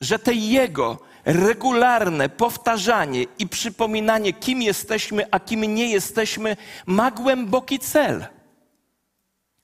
że 0.00 0.18
te 0.18 0.34
Jego 0.34 0.98
regularne 1.24 2.28
powtarzanie 2.28 3.24
i 3.38 3.48
przypominanie, 3.48 4.32
kim 4.32 4.62
jesteśmy, 4.62 5.26
a 5.30 5.40
kim 5.40 5.74
nie 5.74 5.86
jesteśmy, 5.86 6.56
ma 6.86 7.10
głęboki 7.10 7.78
cel. 7.78 8.26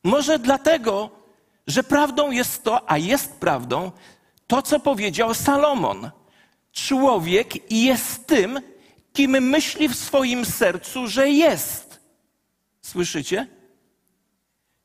Może 0.04 0.38
dlatego, 0.38 1.10
że 1.66 1.82
prawdą 1.82 2.30
jest 2.30 2.62
to, 2.62 2.90
a 2.90 2.98
jest 2.98 3.32
prawdą, 3.32 3.92
to, 4.46 4.62
co 4.62 4.80
powiedział 4.80 5.34
Salomon– 5.34 6.10
Człowiek 6.72 7.72
jest 7.72 8.26
tym, 8.26 8.60
kim 9.12 9.30
myśli 9.30 9.88
w 9.88 9.94
swoim 9.94 10.44
sercu, 10.44 11.06
że 11.06 11.30
jest. 11.30 12.00
Słyszycie? 12.82 13.46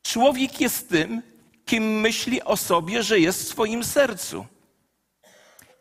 Człowiek 0.02 0.60
jest 0.60 0.88
tym, 0.88 1.22
kim 1.64 2.00
myśli 2.00 2.42
o 2.42 2.56
sobie, 2.56 3.02
że 3.02 3.20
jest 3.20 3.42
w 3.42 3.48
swoim 3.48 3.84
sercu. 3.84 4.46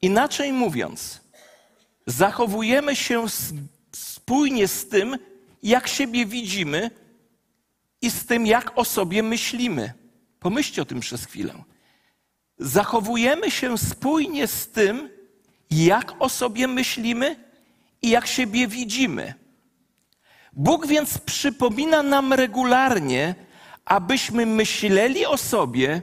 Inaczej 0.02 0.54
mówiąc, 0.54 1.22
zachowujemy 2.08 2.96
się 2.96 3.26
spójnie 3.96 4.68
z 4.68 4.88
tym, 4.88 5.18
jak 5.64 5.88
siebie 5.88 6.26
widzimy 6.26 6.92
i 8.02 8.12
z 8.12 8.26
tym, 8.26 8.46
jak 8.46 8.78
o 8.78 8.86
sobie 8.86 9.24
myślimy. 9.24 9.94
Pomyślcie 10.46 10.82
o 10.82 10.86
tym 10.86 11.00
przez 11.00 11.26
chwilę. 11.26 11.64
Zachowujemy 12.58 13.52
się 13.52 13.78
spójnie 13.78 14.48
z 14.48 14.68
tym, 14.68 15.10
jak 15.72 16.14
o 16.20 16.30
sobie 16.30 16.68
myślimy 16.68 17.36
i 18.02 18.10
jak 18.10 18.28
siebie 18.28 18.68
widzimy. 18.68 19.34
Bóg 20.54 20.88
więc 20.88 21.18
przypomina 21.18 22.04
nam 22.04 22.34
regularnie, 22.34 23.36
abyśmy 23.86 24.46
myśleli 24.46 25.26
o 25.26 25.38
sobie 25.38 26.02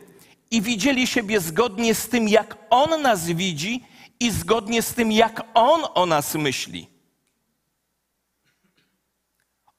i 0.50 0.62
widzieli 0.62 1.06
siebie 1.06 1.40
zgodnie 1.40 1.94
z 1.94 2.08
tym, 2.08 2.28
jak 2.28 2.58
On 2.70 3.02
nas 3.02 3.26
widzi 3.26 3.84
i 4.20 4.30
zgodnie 4.30 4.82
z 4.82 4.94
tym, 4.94 5.12
jak 5.12 5.42
On 5.54 5.80
o 5.94 6.06
nas 6.06 6.34
myśli. 6.34 6.91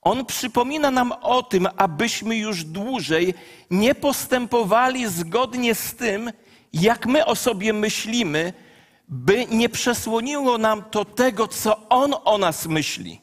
On 0.04 0.26
przypomina 0.26 0.92
nam 0.92 1.12
o 1.12 1.44
tym, 1.44 1.68
abyśmy 1.78 2.38
już 2.38 2.64
dłużej 2.64 3.34
nie 3.72 3.96
postępowali 3.96 5.08
zgodnie 5.08 5.76
z 5.76 5.96
tym, 5.96 6.32
jak 6.74 7.06
my 7.06 7.26
o 7.26 7.36
sobie 7.36 7.74
myślimy, 7.74 8.54
by 9.08 9.46
nie 9.46 9.70
przesłoniło 9.70 10.58
nam 10.58 10.84
to 10.84 11.06
tego, 11.06 11.48
co 11.48 11.90
On 11.90 12.14
o 12.26 12.38
nas 12.38 12.66
myśli. 12.66 13.22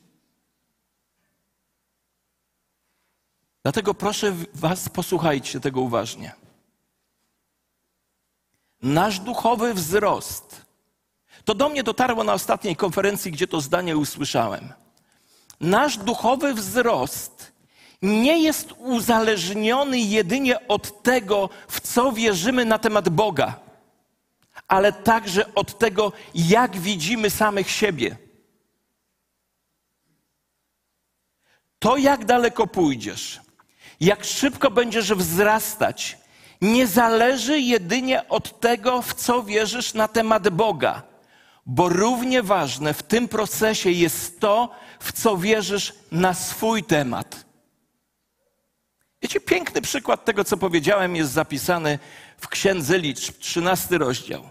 Dlatego 3.63 3.95
proszę 3.95 4.35
Was, 4.55 4.89
posłuchajcie 4.89 5.61
tego 5.61 5.81
uważnie. 5.81 6.33
Nasz 8.83 9.19
duchowy 9.21 9.75
wzrost. 9.75 10.67
To 11.45 11.55
do 11.55 11.69
mnie 11.69 11.83
dotarło 11.83 12.25
na 12.25 12.33
ostatniej 12.33 12.77
konferencji, 12.77 13.33
gdzie 13.33 13.47
to 13.47 13.61
zdanie 13.61 13.97
usłyszałem. 13.97 14.73
Nasz 15.61 15.97
duchowy 15.97 16.55
wzrost 16.55 17.53
nie 18.03 18.43
jest 18.43 18.73
uzależniony 18.79 19.99
jedynie 19.99 20.69
od 20.69 21.03
tego, 21.03 21.49
w 21.69 21.81
co 21.81 22.13
wierzymy 22.13 22.65
na 22.65 22.79
temat 22.79 23.09
Boga, 23.09 23.61
ale 24.69 24.93
także 24.93 25.55
od 25.55 25.79
tego, 25.79 26.13
jak 26.35 26.77
widzimy 26.77 27.31
samych 27.31 27.71
siebie. 27.71 28.17
To, 31.79 31.97
jak 31.97 32.25
daleko 32.25 32.67
pójdziesz, 32.67 33.41
jak 34.01 34.25
szybko 34.25 34.71
będziesz 34.71 35.13
wzrastać, 35.13 36.19
nie 36.61 36.87
zależy 36.87 37.61
jedynie 37.61 38.29
od 38.29 38.61
tego, 38.61 39.03
w 39.03 39.15
co 39.15 39.43
wierzysz 39.43 39.95
na 39.95 40.09
temat 40.09 40.49
Boga, 40.49 41.03
bo 41.67 41.89
równie 41.89 42.43
ważne 42.43 42.95
w 42.95 43.03
tym 43.03 43.29
procesie 43.29 43.91
jest 43.91 44.41
to, 44.41 44.71
w 45.01 45.13
co 45.13 45.37
wierzysz 45.37 45.95
na 46.13 46.35
swój 46.35 46.85
temat. 46.85 47.45
Wiecie, 49.23 49.41
piękny 49.41 49.81
przykład 49.81 50.25
tego, 50.25 50.45
co 50.45 50.57
powiedziałem, 50.57 51.17
jest 51.17 51.33
zapisany 51.33 51.99
w 52.39 52.49
Księdze 52.49 52.99
Liczb, 52.99 53.39
13 53.39 53.99
rozdział. 53.99 54.49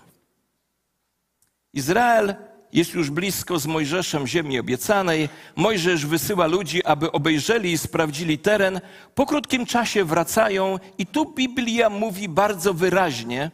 Izrael 1.73 2.35
jest 2.73 2.93
już 2.93 3.09
blisko 3.09 3.59
z 3.59 3.67
Mojżeszem 3.67 4.27
ziemi 4.27 4.59
obiecanej. 4.59 5.29
Mojżesz 5.55 6.05
wysyła 6.05 6.47
ludzi, 6.47 6.83
aby 6.83 7.11
obejrzeli 7.11 7.71
i 7.71 7.77
sprawdzili 7.77 8.37
teren. 8.37 8.81
Po 9.15 9.25
krótkim 9.25 9.65
czasie 9.65 10.03
wracają 10.03 10.79
i 10.97 11.05
tu 11.05 11.33
Biblia 11.33 11.89
mówi 11.89 12.29
bardzo 12.29 12.73
wyraźnie, 12.73 13.51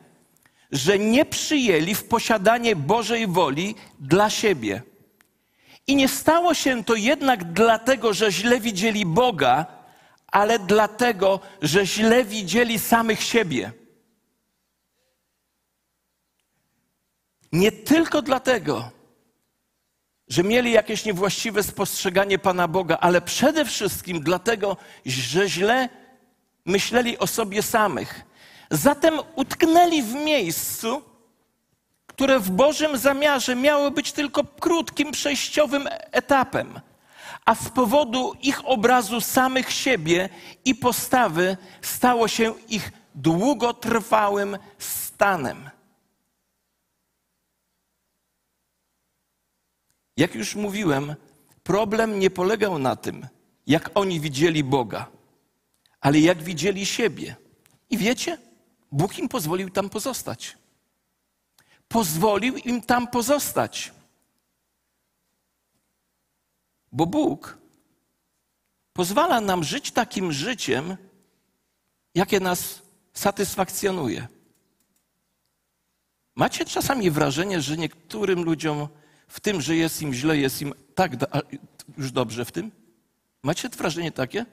że 0.71 0.99
nie 0.99 1.25
przyjęli 1.25 1.95
w 1.95 2.03
posiadanie 2.03 2.75
Bożej 2.75 3.27
woli 3.27 3.75
dla 3.99 4.29
siebie. 4.29 4.81
I 5.87 5.95
nie 5.95 6.07
stało 6.07 6.53
się 6.53 6.83
to 6.83 6.95
jednak 6.95 7.53
dlatego, 7.53 8.13
że 8.13 8.31
źle 8.31 8.59
widzieli 8.59 9.05
Boga, 9.05 9.65
ale 10.27 10.59
dlatego, 10.59 11.39
że 11.61 11.85
źle 11.85 12.23
widzieli 12.23 12.79
samych 12.79 13.23
siebie. 13.23 13.71
Nie 17.51 17.71
tylko 17.71 18.21
dlatego, 18.21 18.91
że 20.27 20.43
mieli 20.43 20.71
jakieś 20.71 21.05
niewłaściwe 21.05 21.63
spostrzeganie 21.63 22.39
Pana 22.39 22.67
Boga, 22.67 22.97
ale 23.01 23.21
przede 23.21 23.65
wszystkim 23.65 24.23
dlatego, 24.23 24.77
że 25.05 25.49
źle 25.49 25.89
myśleli 26.65 27.17
o 27.17 27.27
sobie 27.27 27.61
samych. 27.61 28.21
Zatem 28.71 29.19
utknęli 29.35 30.03
w 30.03 30.13
miejscu, 30.13 31.01
które 32.15 32.39
w 32.39 32.51
Bożym 32.51 32.97
zamiarze 32.97 33.55
miało 33.55 33.91
być 33.91 34.11
tylko 34.11 34.43
krótkim, 34.43 35.11
przejściowym 35.11 35.87
etapem, 35.91 36.79
a 37.45 37.55
z 37.55 37.69
powodu 37.69 38.33
ich 38.41 38.65
obrazu 38.65 39.21
samych 39.21 39.71
siebie 39.71 40.29
i 40.65 40.75
postawy 40.75 41.57
stało 41.81 42.27
się 42.27 42.53
ich 42.69 42.91
długotrwałym 43.15 44.57
stanem. 44.77 45.69
Jak 50.17 50.35
już 50.35 50.55
mówiłem, 50.55 51.15
problem 51.63 52.19
nie 52.19 52.29
polegał 52.29 52.79
na 52.79 52.95
tym, 52.95 53.27
jak 53.67 53.89
oni 53.95 54.19
widzieli 54.19 54.63
Boga, 54.63 55.07
ale 56.01 56.19
jak 56.19 56.43
widzieli 56.43 56.85
siebie. 56.85 57.35
I 57.89 57.97
wiecie, 57.97 58.37
Bóg 58.91 59.19
im 59.19 59.29
pozwolił 59.29 59.69
tam 59.69 59.89
pozostać. 59.89 60.57
Pozwolił 61.87 62.57
im 62.57 62.81
tam 62.81 63.07
pozostać. 63.07 63.93
Bo 66.91 67.05
Bóg 67.05 67.57
pozwala 68.93 69.41
nam 69.41 69.63
żyć 69.63 69.91
takim 69.91 70.31
życiem, 70.31 70.97
jakie 72.15 72.39
nas 72.39 72.81
satysfakcjonuje. 73.13 74.27
Macie 76.35 76.65
czasami 76.65 77.11
wrażenie, 77.11 77.61
że 77.61 77.77
niektórym 77.77 78.43
ludziom 78.43 78.87
w 79.27 79.39
tym, 79.39 79.61
że 79.61 79.75
jest 79.75 80.01
im 80.01 80.13
źle, 80.13 80.37
jest 80.37 80.61
im 80.61 80.73
tak 80.95 81.11
już 81.97 82.11
dobrze 82.11 82.45
w 82.45 82.51
tym? 82.51 82.71
Macie 83.43 83.69
wrażenie 83.69 84.11
takie? 84.11 84.45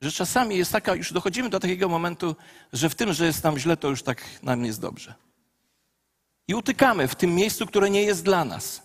Że 0.00 0.12
czasami 0.12 0.56
jest 0.56 0.72
taka, 0.72 0.94
już 0.94 1.12
dochodzimy 1.12 1.48
do 1.50 1.60
takiego 1.60 1.88
momentu, 1.88 2.36
że 2.72 2.90
w 2.90 2.94
tym, 2.94 3.12
że 3.12 3.26
jest 3.26 3.44
nam 3.44 3.58
źle, 3.58 3.76
to 3.76 3.88
już 3.88 4.02
tak 4.02 4.24
nam 4.42 4.64
jest 4.64 4.80
dobrze. 4.80 5.14
I 6.50 6.54
utykamy 6.54 7.08
w 7.08 7.14
tym 7.14 7.34
miejscu, 7.34 7.66
które 7.66 7.90
nie 7.90 8.02
jest 8.02 8.24
dla 8.24 8.44
nas. 8.44 8.82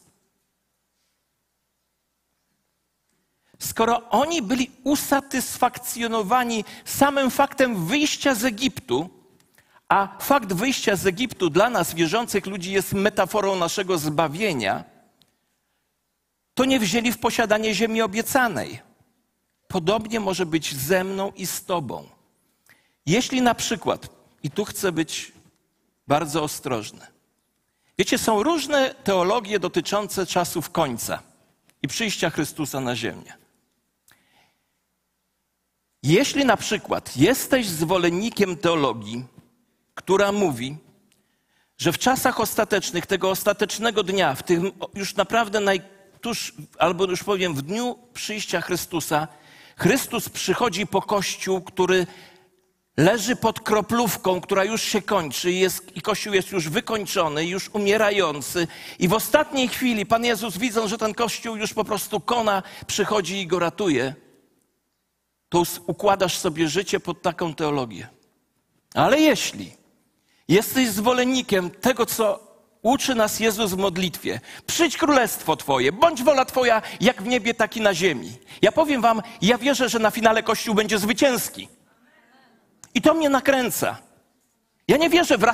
Skoro 3.60 4.10
oni 4.10 4.41
byli 4.41 4.71
usatysfakcjonowani 4.84 6.65
samym 6.86 7.32
faktem 7.32 7.86
wyjścia 7.86 8.36
z 8.36 8.45
Egiptu, 8.45 9.10
a 9.89 10.17
fakt 10.19 10.54
wyjścia 10.54 10.95
z 10.95 11.08
Egiptu 11.08 11.49
dla 11.49 11.69
nas, 11.69 11.93
wierzących 11.93 12.45
ludzi, 12.45 12.71
jest 12.71 12.93
metaforą 12.93 13.56
naszego 13.56 13.97
zbawienia, 13.97 14.84
to 16.54 16.65
nie 16.65 16.80
wzięli 16.80 17.12
w 17.12 17.19
posiadanie 17.19 17.73
ziemi 17.73 18.01
obiecanej. 18.01 18.80
Podobnie 19.67 20.19
może 20.19 20.45
być 20.45 20.75
ze 20.75 21.04
mną 21.04 21.32
i 21.36 21.45
z 21.45 21.65
Tobą. 21.65 22.08
Jeśli 23.06 23.41
na 23.41 23.56
przykład, 23.56 24.10
i 24.43 24.51
tu 24.51 24.65
chcę 24.65 24.91
być 24.91 25.32
bardzo 26.08 26.43
ostrożny, 26.43 27.14
wiecie, 27.97 28.17
są 28.17 28.43
różne 28.43 28.95
teologie 29.03 29.60
dotyczące 29.60 30.25
czasów 30.25 30.69
końca 30.69 31.23
i 31.81 31.88
przyjścia 31.88 32.29
Chrystusa 32.29 32.79
na 32.79 32.95
ziemię. 32.95 33.34
Jeśli 36.03 36.45
na 36.45 36.58
przykład 36.58 37.17
jesteś 37.17 37.67
zwolennikiem 37.67 38.58
teologii, 38.58 39.25
która 39.95 40.31
mówi, 40.31 40.77
że 41.77 41.91
w 41.91 41.97
czasach 41.97 42.39
ostatecznych, 42.39 43.05
tego 43.05 43.29
ostatecznego 43.29 44.03
dnia, 44.03 44.36
w 44.36 44.43
tym 44.43 44.71
już 44.95 45.15
naprawdę 45.15 45.60
naj, 45.60 45.81
tuż, 46.21 46.53
albo 46.79 47.05
już 47.05 47.23
powiem, 47.23 47.53
w 47.53 47.62
dniu 47.62 47.99
przyjścia 48.13 48.62
Chrystusa, 48.62 49.27
Chrystus 49.77 50.29
przychodzi 50.29 50.88
po 50.88 51.01
Kościół, 51.01 51.62
który 51.62 52.08
leży 52.97 53.36
pod 53.36 53.60
kroplówką, 53.60 54.41
która 54.41 54.63
już 54.63 54.81
się 54.81 55.01
kończy 55.01 55.51
jest, 55.51 55.97
i 55.97 56.01
Kościół 56.01 56.34
jest 56.34 56.51
już 56.51 56.69
wykończony, 56.69 57.45
już 57.45 57.69
umierający. 57.69 58.67
I 58.99 59.08
w 59.08 59.13
ostatniej 59.13 59.67
chwili 59.67 60.05
Pan 60.05 60.25
Jezus, 60.25 60.58
widząc, 60.58 60.89
że 60.89 60.97
ten 60.97 61.13
Kościół 61.13 61.55
już 61.55 61.73
po 61.73 61.84
prostu 61.84 62.19
kona, 62.19 62.63
przychodzi 62.88 63.39
i 63.39 63.47
go 63.47 63.60
ratuje, 63.60 64.15
to 65.49 65.63
układasz 65.88 66.38
sobie 66.38 66.67
życie 66.67 66.99
pod 66.99 67.21
taką 67.21 67.55
teologię. 67.55 68.08
Ale 68.93 69.19
jeśli 69.19 69.71
jesteś 70.47 70.89
zwolennikiem 70.89 71.69
tego, 71.69 72.05
co 72.05 72.55
Uczy 72.86 73.15
nas 73.15 73.39
Jezus 73.39 73.71
w 73.71 73.77
modlitwie. 73.77 74.39
Przyjdź 74.67 74.97
królestwo 74.97 75.55
Twoje, 75.55 75.91
bądź 75.91 76.23
wola 76.23 76.45
Twoja, 76.45 76.81
jak 77.01 77.21
w 77.21 77.27
niebie, 77.27 77.53
tak 77.53 77.77
i 77.77 77.81
na 77.81 77.93
ziemi. 77.93 78.31
Ja 78.62 78.71
powiem 78.71 79.01
Wam, 79.01 79.21
ja 79.41 79.58
wierzę, 79.58 79.89
że 79.89 79.99
na 79.99 80.12
finale 80.12 80.43
Kościół 80.43 80.75
będzie 80.75 80.99
zwycięski. 80.99 81.67
I 82.95 83.01
to 83.01 83.13
mnie 83.13 83.29
nakręca. 83.29 83.97
Ja 84.88 84.97
nie 84.97 85.10
wierzę 85.10 85.38
w 85.38 85.45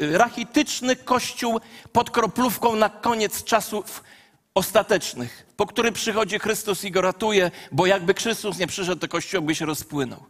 rachityczny 0.00 0.96
Kościół 0.96 1.60
pod 1.92 2.10
kroplówką 2.10 2.76
na 2.76 2.88
koniec 2.88 3.44
czasów 3.44 4.02
ostatecznych, 4.54 5.46
po 5.56 5.66
który 5.66 5.92
przychodzi 5.92 6.38
Chrystus 6.38 6.84
i 6.84 6.90
go 6.90 7.00
ratuje, 7.00 7.50
bo 7.72 7.86
jakby 7.86 8.14
Chrystus 8.14 8.58
nie 8.58 8.66
przyszedł, 8.66 9.00
to 9.00 9.08
Kościół 9.08 9.42
by 9.42 9.54
się 9.54 9.66
rozpłynął. 9.66 10.24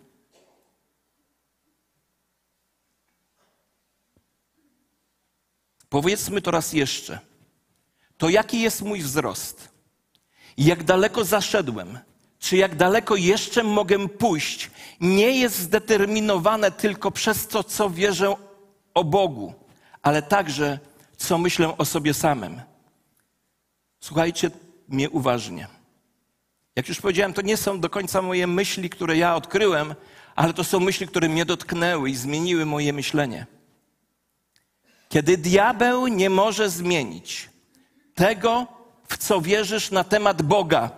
Powiedzmy 5.89 6.43
to 6.43 6.51
raz 6.51 6.73
jeszcze. 6.73 7.19
To 8.19 8.29
jaki 8.29 8.61
jest 8.61 8.83
mój 8.83 9.01
wzrost? 9.01 9.69
Jak 10.59 10.85
daleko 10.85 11.25
zaszedłem? 11.25 11.99
Czy 12.41 12.57
jak 12.57 12.77
daleko 12.77 13.17
jeszcze 13.17 13.63
mogę 13.63 14.09
pójść? 14.09 14.71
Nie 15.01 15.31
jest 15.31 15.59
zdeterminowane 15.59 16.71
tylko 16.71 17.11
przez 17.11 17.47
to, 17.47 17.65
co 17.65 17.91
wierzę 17.91 18.35
o 18.95 19.05
Bogu, 19.05 19.55
ale 20.03 20.23
także 20.23 20.79
co 21.17 21.39
myślę 21.39 21.79
o 21.79 21.85
sobie 21.85 22.15
samym. 22.15 22.61
Słuchajcie 24.01 24.51
mnie 24.89 25.11
uważnie. 25.11 25.67
Jak 26.77 26.89
już 26.89 27.01
powiedziałem, 27.01 27.33
to 27.33 27.43
nie 27.43 27.57
są 27.57 27.81
do 27.81 27.91
końca 27.91 28.23
moje 28.23 28.47
myśli, 28.47 28.91
które 28.91 29.17
ja 29.17 29.35
odkryłem, 29.35 29.95
ale 30.37 30.55
to 30.55 30.65
są 30.65 30.81
myśli, 30.81 31.07
które 31.07 31.29
mnie 31.29 31.45
dotknęły 31.45 32.11
i 32.11 32.17
zmieniły 32.17 32.67
moje 32.67 32.93
myślenie. 32.93 33.47
Kiedy 35.09 35.37
diabeł 35.37 36.07
nie 36.07 36.31
może 36.31 36.71
zmienić 36.71 37.49
tego, 38.15 38.67
w 39.09 39.19
co 39.19 39.41
wierzysz 39.41 39.91
na 39.91 40.05
temat 40.05 40.43
Boga, 40.43 40.91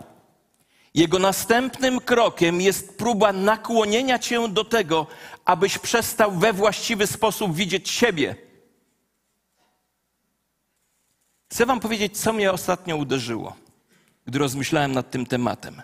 jego 0.94 1.18
następnym 1.18 2.00
krokiem 2.00 2.60
jest 2.60 2.98
próba 2.98 3.32
nakłonienia 3.32 4.18
cię 4.18 4.48
do 4.48 4.64
tego, 4.64 5.06
abyś 5.44 5.78
przestał 5.78 6.32
we 6.32 6.52
właściwy 6.52 7.06
sposób 7.06 7.54
widzieć 7.54 7.90
siebie. 7.90 8.36
Chcę 11.50 11.66
Wam 11.66 11.80
powiedzieć, 11.80 12.18
co 12.18 12.32
mnie 12.32 12.52
ostatnio 12.52 12.96
uderzyło, 12.96 13.56
gdy 14.26 14.38
rozmyślałem 14.38 14.92
nad 14.92 15.10
tym 15.10 15.26
tematem. 15.26 15.82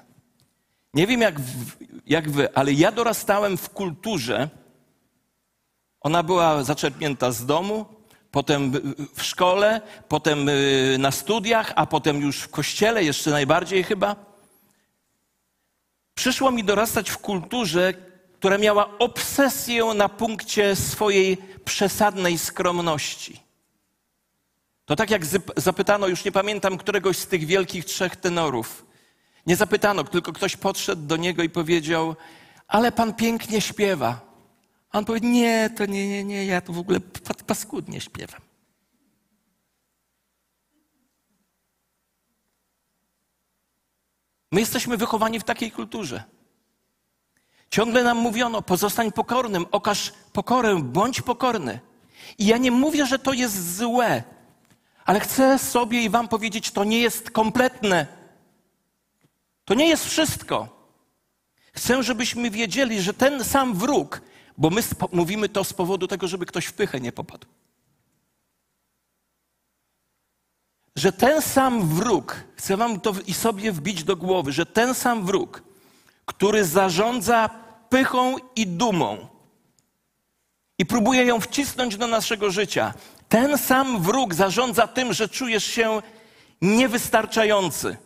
Nie 0.94 1.06
wiem 1.06 1.20
jak, 1.20 1.34
jak 2.06 2.30
wy, 2.30 2.54
ale 2.54 2.72
ja 2.72 2.92
dorastałem 2.92 3.56
w 3.56 3.70
kulturze. 3.70 4.48
Ona 6.00 6.22
była 6.22 6.64
zaczerpnięta 6.64 7.32
z 7.32 7.46
domu, 7.46 7.86
potem 8.30 8.72
w 9.14 9.22
szkole, 9.22 9.80
potem 10.08 10.48
y, 10.48 10.96
na 10.98 11.10
studiach, 11.10 11.72
a 11.76 11.86
potem 11.86 12.20
już 12.20 12.40
w 12.40 12.48
kościele, 12.48 13.04
jeszcze 13.04 13.30
najbardziej 13.30 13.84
chyba. 13.84 14.27
Przyszło 16.18 16.50
mi 16.50 16.64
dorastać 16.64 17.10
w 17.10 17.18
kulturze, 17.18 17.94
która 18.38 18.58
miała 18.58 18.98
obsesję 18.98 19.84
na 19.84 20.08
punkcie 20.08 20.76
swojej 20.76 21.36
przesadnej 21.64 22.38
skromności. 22.38 23.40
To 24.84 24.96
tak 24.96 25.10
jak 25.10 25.22
zapytano, 25.56 26.06
już 26.06 26.24
nie 26.24 26.32
pamiętam 26.32 26.78
któregoś 26.78 27.16
z 27.16 27.26
tych 27.26 27.46
wielkich 27.46 27.84
trzech 27.84 28.16
tenorów. 28.16 28.86
Nie 29.46 29.56
zapytano, 29.56 30.04
tylko 30.04 30.32
ktoś 30.32 30.56
podszedł 30.56 31.02
do 31.02 31.16
niego 31.16 31.42
i 31.42 31.48
powiedział: 31.48 32.16
Ale 32.68 32.92
pan 32.92 33.14
pięknie 33.14 33.60
śpiewa. 33.60 34.20
A 34.90 34.98
on 34.98 35.04
powiedział: 35.04 35.30
Nie, 35.30 35.70
to 35.76 35.86
nie, 35.86 36.08
nie, 36.08 36.24
nie, 36.24 36.46
ja 36.46 36.60
tu 36.60 36.72
w 36.72 36.78
ogóle 36.78 37.00
paskudnie 37.46 38.00
śpiewam. 38.00 38.40
My 44.52 44.60
jesteśmy 44.60 44.96
wychowani 44.96 45.40
w 45.40 45.44
takiej 45.44 45.72
kulturze. 45.72 46.24
Ciągle 47.70 48.04
nam 48.04 48.16
mówiono: 48.16 48.62
pozostań 48.62 49.12
pokornym, 49.12 49.66
okaż 49.70 50.12
pokorę, 50.32 50.76
bądź 50.82 51.20
pokorny. 51.20 51.80
I 52.38 52.46
ja 52.46 52.58
nie 52.58 52.70
mówię, 52.70 53.06
że 53.06 53.18
to 53.18 53.32
jest 53.32 53.76
złe, 53.76 54.22
ale 55.04 55.20
chcę 55.20 55.58
sobie 55.58 56.02
i 56.02 56.10
Wam 56.10 56.28
powiedzieć: 56.28 56.70
to 56.70 56.84
nie 56.84 56.98
jest 56.98 57.30
kompletne. 57.30 58.06
To 59.64 59.74
nie 59.74 59.88
jest 59.88 60.06
wszystko. 60.06 60.68
Chcę, 61.72 62.02
żebyśmy 62.02 62.50
wiedzieli, 62.50 63.02
że 63.02 63.14
ten 63.14 63.44
sam 63.44 63.74
wróg, 63.74 64.22
bo 64.58 64.70
my 64.70 64.80
mówimy 65.12 65.48
to 65.48 65.64
z 65.64 65.72
powodu 65.72 66.06
tego, 66.06 66.28
żeby 66.28 66.46
ktoś 66.46 66.66
w 66.66 66.72
pychę 66.72 67.00
nie 67.00 67.12
popadł. 67.12 67.46
Że 70.98 71.12
ten 71.12 71.42
sam 71.42 71.88
wróg, 71.88 72.36
chcę 72.56 72.76
Wam 72.76 73.00
to 73.00 73.14
i 73.26 73.34
sobie 73.34 73.72
wbić 73.72 74.04
do 74.04 74.16
głowy, 74.16 74.52
że 74.52 74.66
ten 74.66 74.94
sam 74.94 75.26
wróg, 75.26 75.62
który 76.26 76.64
zarządza 76.64 77.50
pychą 77.88 78.36
i 78.56 78.66
dumą 78.66 79.28
i 80.78 80.86
próbuje 80.86 81.24
ją 81.24 81.40
wcisnąć 81.40 81.96
do 81.96 82.06
naszego 82.06 82.50
życia, 82.50 82.94
ten 83.28 83.58
sam 83.58 84.02
wróg 84.02 84.34
zarządza 84.34 84.86
tym, 84.86 85.12
że 85.12 85.28
czujesz 85.28 85.64
się 85.64 86.02
niewystarczający, 86.62 87.96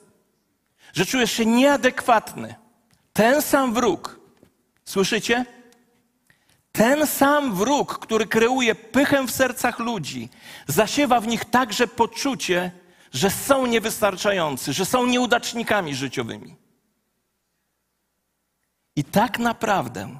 że 0.92 1.06
czujesz 1.06 1.32
się 1.32 1.46
nieadekwatny. 1.46 2.54
Ten 3.12 3.42
sam 3.42 3.74
wróg, 3.74 4.20
słyszycie? 4.84 5.44
Ten 6.72 7.06
sam 7.06 7.54
wróg, 7.54 7.98
który 7.98 8.26
kreuje 8.26 8.74
pychę 8.74 9.26
w 9.26 9.30
sercach 9.30 9.78
ludzi, 9.78 10.28
zasiewa 10.66 11.20
w 11.20 11.26
nich 11.26 11.44
także 11.44 11.86
poczucie, 11.86 12.81
że 13.12 13.30
są 13.30 13.66
niewystarczający, 13.66 14.72
że 14.72 14.84
są 14.84 15.06
nieudacznikami 15.06 15.94
życiowymi. 15.94 16.56
I 18.96 19.04
tak 19.04 19.38
naprawdę 19.38 20.18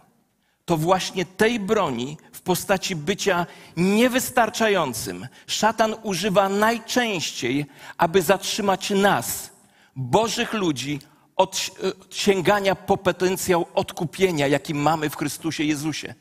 to 0.65 0.77
właśnie 0.77 1.25
tej 1.25 1.61
broni 1.61 2.17
w 2.33 2.41
postaci 2.41 2.97
bycia 2.97 3.47
niewystarczającym 3.77 5.29
szatan 5.47 5.95
używa 6.03 6.49
najczęściej, 6.49 7.67
aby 7.99 8.23
zatrzymać 8.23 8.91
nas, 8.91 9.53
Bożych 9.97 10.53
ludzi, 10.53 11.01
od 11.37 11.71
sięgania 12.11 12.75
po 12.75 12.97
potencjał 12.97 13.67
odkupienia, 13.75 14.47
jaki 14.47 14.75
mamy 14.75 15.11
w 15.11 15.17
Chrystusie 15.17 15.65
Jezusie. 15.65 16.15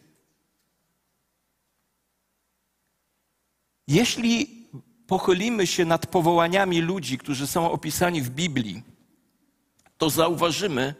Jeśli 3.87 4.60
pochylimy 5.11 5.67
się 5.67 5.85
nad 5.85 6.07
powołaniami 6.07 6.81
ludzi, 6.81 7.17
którzy 7.17 7.47
są 7.47 7.71
opisani 7.71 8.21
w 8.21 8.29
Biblii, 8.29 8.83
to 9.97 10.09
zauważymy, 10.09 10.95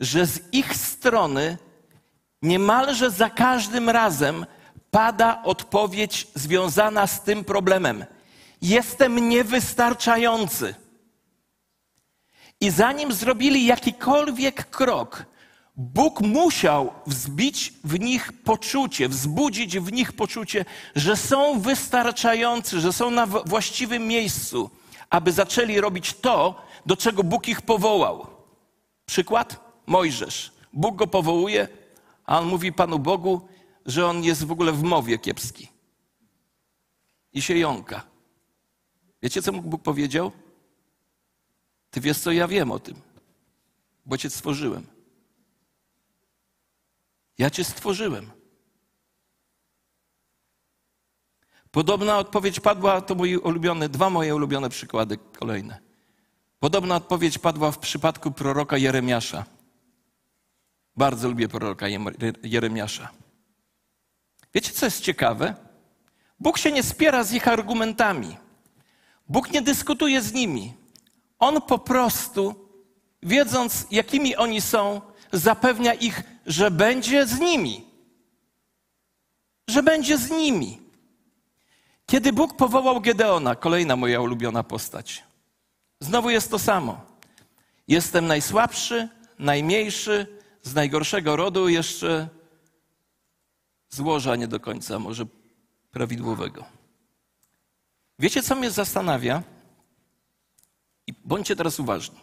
że 0.00 0.26
z 0.26 0.40
ich 0.52 0.76
strony 0.76 1.58
niemalże 2.42 3.10
za 3.10 3.30
każdym 3.30 3.90
razem 3.90 4.46
pada 4.90 5.42
odpowiedź 5.42 6.26
związana 6.34 7.06
z 7.06 7.22
tym 7.22 7.44
problemem. 7.44 8.04
Jestem 8.62 9.28
niewystarczający. 9.28 10.74
I 12.60 12.70
zanim 12.70 13.12
zrobili 13.12 13.66
jakikolwiek 13.66 14.70
krok, 14.70 15.24
Bóg 15.76 16.20
musiał 16.20 16.92
wzbić 17.06 17.72
w 17.84 18.00
nich 18.00 18.32
poczucie, 18.32 19.08
wzbudzić 19.08 19.78
w 19.78 19.92
nich 19.92 20.12
poczucie, 20.12 20.64
że 20.94 21.16
są 21.16 21.60
wystarczający, 21.60 22.80
że 22.80 22.92
są 22.92 23.10
na 23.10 23.26
właściwym 23.26 24.06
miejscu, 24.06 24.70
aby 25.10 25.32
zaczęli 25.32 25.80
robić 25.80 26.14
to, 26.14 26.62
do 26.86 26.96
czego 26.96 27.24
Bóg 27.24 27.48
ich 27.48 27.62
powołał. 27.62 28.26
Przykład? 29.06 29.60
Mojżesz. 29.86 30.52
Bóg 30.72 30.96
go 30.96 31.06
powołuje, 31.06 31.68
a 32.24 32.38
on 32.38 32.46
mówi 32.46 32.72
Panu 32.72 32.98
Bogu, 32.98 33.48
że 33.86 34.06
on 34.06 34.24
jest 34.24 34.44
w 34.44 34.52
ogóle 34.52 34.72
w 34.72 34.82
mowie 34.82 35.18
kiepski. 35.18 35.68
I 37.32 37.42
się 37.42 37.58
jąka. 37.58 38.02
Wiecie, 39.22 39.42
co 39.42 39.52
mu 39.52 39.62
Bóg 39.62 39.82
powiedział? 39.82 40.32
Ty 41.90 42.00
wiesz, 42.00 42.18
co 42.18 42.32
ja 42.32 42.48
wiem 42.48 42.72
o 42.72 42.78
tym, 42.78 42.94
bo 44.06 44.18
cię 44.18 44.30
stworzyłem. 44.30 44.95
Ja 47.38 47.50
cię 47.50 47.64
stworzyłem. 47.64 48.30
Podobna 51.70 52.18
odpowiedź 52.18 52.60
padła, 52.60 53.00
to 53.00 53.14
moje 53.14 53.40
ulubione, 53.40 53.88
dwa 53.88 54.10
moje 54.10 54.34
ulubione 54.34 54.68
przykłady 54.68 55.18
kolejne. 55.38 55.78
Podobna 56.58 56.96
odpowiedź 56.96 57.38
padła 57.38 57.70
w 57.72 57.78
przypadku 57.78 58.30
proroka 58.30 58.78
Jeremiasza. 58.78 59.44
Bardzo 60.96 61.28
lubię 61.28 61.48
proroka 61.48 61.86
Jeremiasza. 62.42 63.08
Wiecie, 64.54 64.72
co 64.72 64.86
jest 64.86 65.00
ciekawe? 65.00 65.54
Bóg 66.40 66.58
się 66.58 66.72
nie 66.72 66.82
spiera 66.82 67.24
z 67.24 67.32
ich 67.32 67.48
argumentami. 67.48 68.36
Bóg 69.28 69.50
nie 69.50 69.62
dyskutuje 69.62 70.22
z 70.22 70.32
nimi. 70.32 70.74
On 71.38 71.62
po 71.62 71.78
prostu, 71.78 72.68
wiedząc, 73.22 73.86
jakimi 73.90 74.36
oni 74.36 74.60
są, 74.60 75.00
zapewnia 75.32 75.94
ich, 75.94 76.22
że 76.46 76.70
będzie 76.70 77.26
z 77.26 77.40
nimi. 77.40 77.84
Że 79.68 79.82
będzie 79.82 80.18
z 80.18 80.30
nimi. 80.30 80.80
Kiedy 82.06 82.32
Bóg 82.32 82.56
powołał 82.56 83.00
Gedeona, 83.00 83.54
kolejna 83.54 83.96
moja 83.96 84.20
ulubiona 84.20 84.62
postać, 84.62 85.24
znowu 86.00 86.30
jest 86.30 86.50
to 86.50 86.58
samo. 86.58 87.00
Jestem 87.88 88.26
najsłabszy, 88.26 89.08
najmniejszy, 89.38 90.26
z 90.62 90.74
najgorszego 90.74 91.36
rodu, 91.36 91.68
jeszcze 91.68 92.28
złoża 93.88 94.36
nie 94.36 94.48
do 94.48 94.60
końca 94.60 94.98
może 94.98 95.26
prawidłowego. 95.90 96.64
Wiecie, 98.18 98.42
co 98.42 98.54
mnie 98.54 98.70
zastanawia? 98.70 99.42
I 101.06 101.12
bądźcie 101.24 101.56
teraz 101.56 101.80
uważni. 101.80 102.20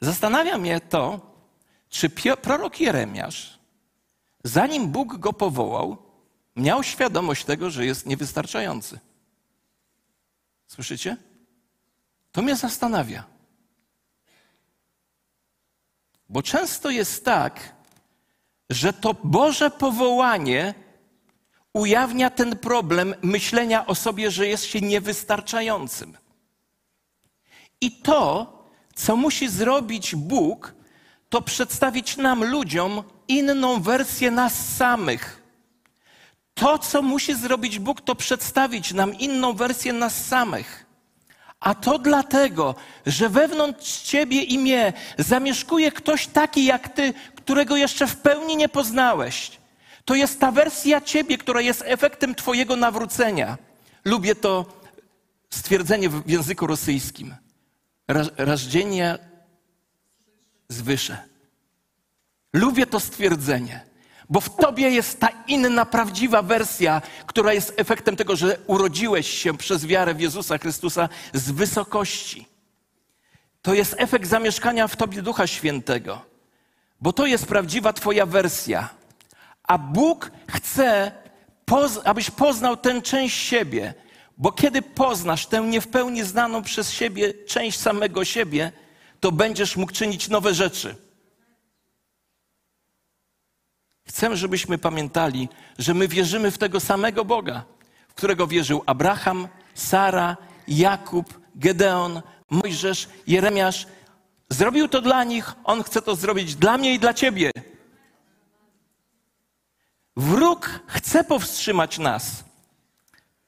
Zastanawia 0.00 0.58
mnie 0.58 0.80
to, 0.80 1.29
czy 1.90 2.10
prorok 2.42 2.80
Jeremiasz, 2.80 3.58
zanim 4.44 4.88
Bóg 4.88 5.16
go 5.16 5.32
powołał, 5.32 5.96
miał 6.56 6.82
świadomość 6.82 7.44
tego, 7.44 7.70
że 7.70 7.86
jest 7.86 8.06
niewystarczający. 8.06 8.98
Słyszycie? 10.66 11.16
To 12.32 12.42
mnie 12.42 12.56
zastanawia. 12.56 13.24
Bo 16.28 16.42
często 16.42 16.90
jest 16.90 17.24
tak, 17.24 17.74
że 18.70 18.92
to 18.92 19.14
Boże 19.24 19.70
powołanie 19.70 20.74
ujawnia 21.72 22.30
ten 22.30 22.58
problem 22.58 23.14
myślenia 23.22 23.86
o 23.86 23.94
sobie, 23.94 24.30
że 24.30 24.46
jest 24.46 24.64
się 24.64 24.80
niewystarczającym. 24.80 26.16
I 27.80 28.02
to, 28.02 28.52
co 28.94 29.16
musi 29.16 29.48
zrobić 29.48 30.16
Bóg, 30.16 30.74
to 31.30 31.42
przedstawić 31.42 32.16
nam, 32.16 32.44
ludziom, 32.44 33.02
inną 33.28 33.80
wersję 33.80 34.30
nas 34.30 34.76
samych. 34.76 35.42
To, 36.54 36.78
co 36.78 37.02
musi 37.02 37.34
zrobić 37.34 37.78
Bóg, 37.78 38.00
to 38.00 38.14
przedstawić 38.14 38.92
nam 38.92 39.14
inną 39.18 39.52
wersję 39.52 39.92
nas 39.92 40.26
samych. 40.26 40.86
A 41.60 41.74
to 41.74 41.98
dlatego, 41.98 42.74
że 43.06 43.28
wewnątrz 43.28 44.00
ciebie 44.00 44.42
i 44.42 44.58
mnie 44.58 44.92
zamieszkuje 45.18 45.92
ktoś 45.92 46.26
taki 46.26 46.64
jak 46.64 46.88
ty, 46.88 47.14
którego 47.36 47.76
jeszcze 47.76 48.06
w 48.06 48.16
pełni 48.16 48.56
nie 48.56 48.68
poznałeś. 48.68 49.50
To 50.04 50.14
jest 50.14 50.40
ta 50.40 50.52
wersja 50.52 51.00
ciebie, 51.00 51.38
która 51.38 51.60
jest 51.60 51.82
efektem 51.86 52.34
twojego 52.34 52.76
nawrócenia. 52.76 53.58
Lubię 54.04 54.34
to 54.34 54.66
stwierdzenie 55.50 56.08
w 56.08 56.30
języku 56.30 56.66
rosyjskim. 56.66 57.34
Rażdzenie 58.36 59.29
zwyszę. 60.72 61.18
Lubię 62.52 62.86
to 62.86 63.00
stwierdzenie, 63.00 63.80
bo 64.30 64.40
w 64.40 64.56
tobie 64.56 64.90
jest 64.90 65.20
ta 65.20 65.28
inna, 65.46 65.86
prawdziwa 65.86 66.42
wersja, 66.42 67.02
która 67.26 67.52
jest 67.52 67.74
efektem 67.76 68.16
tego, 68.16 68.36
że 68.36 68.58
urodziłeś 68.66 69.30
się 69.30 69.56
przez 69.56 69.86
wiarę 69.86 70.14
w 70.14 70.20
Jezusa 70.20 70.58
Chrystusa 70.58 71.08
z 71.32 71.50
wysokości. 71.50 72.46
To 73.62 73.74
jest 73.74 73.94
efekt 73.98 74.28
zamieszkania 74.28 74.88
w 74.88 74.96
tobie 74.96 75.22
Ducha 75.22 75.46
Świętego, 75.46 76.24
bo 77.00 77.12
to 77.12 77.26
jest 77.26 77.46
prawdziwa 77.46 77.92
twoja 77.92 78.26
wersja. 78.26 78.88
A 79.62 79.78
Bóg 79.78 80.30
chce, 80.48 81.12
abyś 82.04 82.30
poznał 82.30 82.76
tę 82.76 83.02
część 83.02 83.36
siebie, 83.48 83.94
bo 84.38 84.52
kiedy 84.52 84.82
poznasz 84.82 85.46
tę 85.46 85.60
nie 85.60 85.80
w 85.80 85.88
pełni 85.88 86.22
znaną 86.24 86.62
przez 86.62 86.90
siebie 86.90 87.34
część 87.34 87.80
samego 87.80 88.24
siebie, 88.24 88.72
to 89.20 89.32
będziesz 89.32 89.76
mógł 89.76 89.92
czynić 89.92 90.28
nowe 90.28 90.54
rzeczy. 90.54 90.96
Chcę, 94.08 94.36
żebyśmy 94.36 94.78
pamiętali, 94.78 95.48
że 95.78 95.94
my 95.94 96.08
wierzymy 96.08 96.50
w 96.50 96.58
tego 96.58 96.80
samego 96.80 97.24
Boga, 97.24 97.64
w 98.08 98.14
którego 98.14 98.46
wierzył 98.46 98.82
Abraham, 98.86 99.48
Sara, 99.74 100.36
Jakub, 100.68 101.40
Gedeon, 101.54 102.22
Mojżesz, 102.50 103.08
Jeremiasz. 103.26 103.86
Zrobił 104.48 104.88
to 104.88 105.00
dla 105.00 105.24
nich, 105.24 105.54
on 105.64 105.82
chce 105.82 106.02
to 106.02 106.16
zrobić 106.16 106.54
dla 106.54 106.78
mnie 106.78 106.94
i 106.94 106.98
dla 106.98 107.14
ciebie. 107.14 107.50
Wróg 110.16 110.80
chce 110.86 111.24
powstrzymać 111.24 111.98
nas 111.98 112.44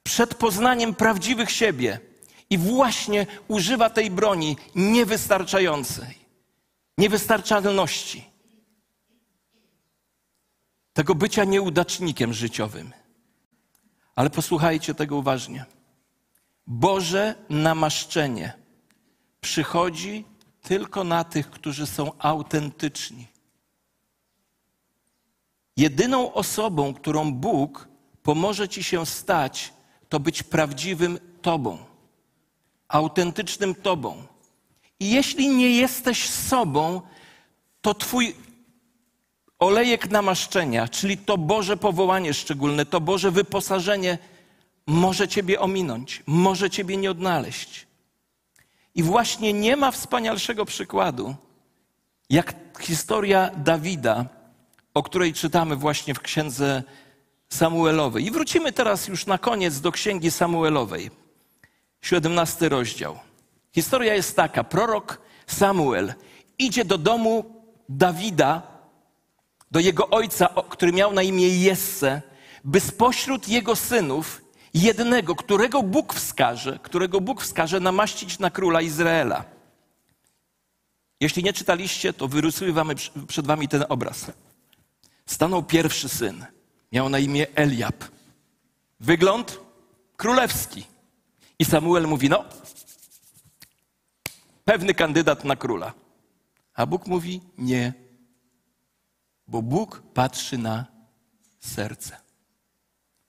przed 0.03 0.35
poznaniem 0.35 0.95
prawdziwych 0.95 1.51
siebie 1.51 2.01
i 2.53 2.59
właśnie 2.59 3.27
używa 3.49 3.91
tej 3.91 4.11
broni 4.11 4.57
niewystarczającej, 4.75 6.19
niewystarczalności, 6.99 8.25
tego 10.93 11.15
bycia 11.15 11.45
nieudacznikiem 11.45 12.33
życiowym. 12.33 12.93
Ale 14.15 14.31
posłuchajcie 14.31 14.95
tego 14.95 15.17
uważnie. 15.17 15.65
Boże 16.67 17.35
namaszczenie 17.51 18.53
przychodzi 19.41 20.25
tylko 20.63 21.05
na 21.05 21.25
tych, 21.25 21.51
którzy 21.51 21.87
są 21.87 22.19
autentyczni. 22.19 23.27
Jedyną 25.77 26.33
osobą, 26.33 26.95
którą 26.95 27.33
Bóg 27.35 27.89
pomoże 28.23 28.69
ci 28.69 28.83
się 28.83 29.07
stać, 29.07 29.73
to 30.09 30.21
być 30.21 30.43
prawdziwym 30.43 31.19
Tobą, 31.43 31.92
autentycznym 32.93 33.75
Tobą. 33.75 34.23
I 35.01 35.11
jeśli 35.11 35.49
nie 35.49 35.71
jesteś 35.71 36.29
sobą, 36.31 37.03
to 37.81 37.95
Twój 37.95 38.35
olejek 39.59 40.11
namaszczenia, 40.11 40.89
czyli 40.89 41.19
to 41.19 41.39
Boże 41.39 41.77
powołanie 41.77 42.35
szczególne, 42.35 42.87
to 42.87 43.01
Boże 43.01 43.31
wyposażenie, 43.31 44.19
może 44.87 45.29
Ciebie 45.29 45.61
ominąć, 45.61 46.23
może 46.27 46.71
Ciebie 46.71 46.97
nie 46.97 47.11
odnaleźć. 47.11 47.87
I 48.95 49.03
właśnie 49.03 49.53
nie 49.53 49.77
ma 49.77 49.91
wspanialszego 49.91 50.65
przykładu, 50.65 51.35
jak 52.31 52.55
historia 52.81 53.51
Dawida, 53.57 54.27
o 54.95 55.03
której 55.03 55.33
czytamy 55.33 55.77
właśnie 55.77 56.15
w 56.15 56.21
księdze 56.21 56.83
Samuelowej. 57.49 58.27
I 58.27 58.31
wrócimy 58.31 58.73
teraz 58.73 59.09
już 59.09 59.27
na 59.27 59.39
koniec 59.39 59.81
do 59.81 59.93
księgi 59.93 60.31
Samuelowej. 60.31 61.22
17 62.03 62.69
rozdział. 62.69 63.19
Historia 63.73 64.15
jest 64.15 64.37
taka: 64.37 64.65
prorok 64.65 65.21
Samuel 65.47 66.15
idzie 66.59 66.85
do 66.85 66.99
domu 66.99 67.65
Dawida, 67.89 68.63
do 69.71 69.81
jego 69.81 70.11
ojca, 70.11 70.49
który 70.69 70.93
miał 70.93 71.13
na 71.13 71.23
imię 71.23 71.49
Jesse, 71.49 72.23
by 72.65 72.81
spośród 72.81 73.49
jego 73.49 73.77
synów 73.77 74.43
jednego, 74.75 75.35
którego 75.35 75.83
Bóg 75.83 76.15
wskaże, 76.15 76.79
którego 76.83 77.21
Bóg 77.21 77.43
wskaże 77.43 77.81
namaścić 77.81 78.39
na 78.39 78.51
króla 78.51 78.81
Izraela. 78.81 79.45
Jeśli 81.21 81.43
nie 81.43 81.53
czytaliście, 81.53 82.13
to 82.13 82.29
wyrysujemy 82.29 82.95
przed 83.29 83.47
wami 83.47 83.69
ten 83.69 83.85
obraz. 83.89 84.31
Stanął 85.27 85.63
pierwszy 85.63 86.09
syn. 86.09 86.47
Miał 86.93 87.09
na 87.09 87.19
imię 87.19 87.47
Eliab. 87.55 88.05
Wygląd 89.01 89.61
królewski. 90.17 90.92
I 91.59 91.65
Samuel 91.65 92.07
mówi: 92.07 92.29
No, 92.29 92.45
pewny 94.65 94.95
kandydat 94.95 95.45
na 95.45 95.57
króla. 95.57 95.95
A 96.75 96.87
Bóg 96.87 97.07
mówi: 97.07 97.41
Nie, 97.59 97.93
bo 99.47 99.63
Bóg 99.63 100.03
patrzy 100.15 100.59
na 100.59 100.87
serce. 101.61 102.17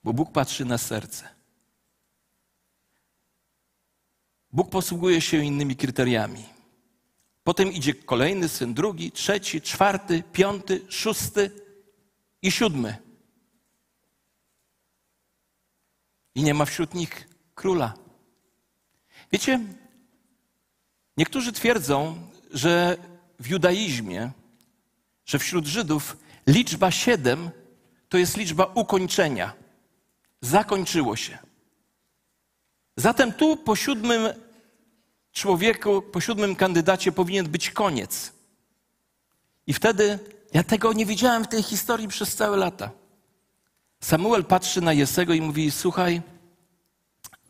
Bo 0.04 0.12
Bóg 0.12 0.32
patrzy 0.32 0.64
na 0.64 0.78
serce. 0.78 1.28
Bóg 4.52 4.70
posługuje 4.70 5.20
się 5.20 5.44
innymi 5.44 5.76
kryteriami. 5.76 6.44
Potem 7.44 7.72
idzie 7.72 7.94
kolejny 7.94 8.48
syn, 8.48 8.74
drugi, 8.74 9.12
trzeci, 9.12 9.60
czwarty, 9.60 10.22
piąty, 10.32 10.80
szósty 10.88 11.50
i 12.42 12.50
siódmy. 12.50 12.96
I 16.34 16.42
nie 16.42 16.54
ma 16.54 16.64
wśród 16.64 16.94
nich 16.94 17.28
króla. 17.54 18.03
Wiecie, 19.34 19.60
niektórzy 21.16 21.52
twierdzą, 21.52 22.30
że 22.50 22.96
w 23.40 23.46
judaizmie, 23.46 24.30
że 25.24 25.38
wśród 25.38 25.66
Żydów 25.66 26.16
liczba 26.46 26.90
siedem 26.90 27.50
to 28.08 28.18
jest 28.18 28.36
liczba 28.36 28.64
ukończenia. 28.74 29.52
Zakończyło 30.40 31.16
się. 31.16 31.38
Zatem 32.96 33.32
tu 33.32 33.56
po 33.56 33.76
siódmym 33.76 34.22
człowieku, 35.32 36.02
po 36.02 36.20
siódmym 36.20 36.56
kandydacie 36.56 37.12
powinien 37.12 37.48
być 37.48 37.70
koniec. 37.70 38.32
I 39.66 39.72
wtedy 39.72 40.18
ja 40.52 40.62
tego 40.62 40.92
nie 40.92 41.06
widziałem 41.06 41.44
w 41.44 41.48
tej 41.48 41.62
historii 41.62 42.08
przez 42.08 42.36
całe 42.36 42.56
lata. 42.56 42.90
Samuel 44.00 44.44
patrzy 44.44 44.80
na 44.80 44.92
Jesego 44.92 45.34
i 45.34 45.40
mówi: 45.40 45.70
Słuchaj, 45.70 46.22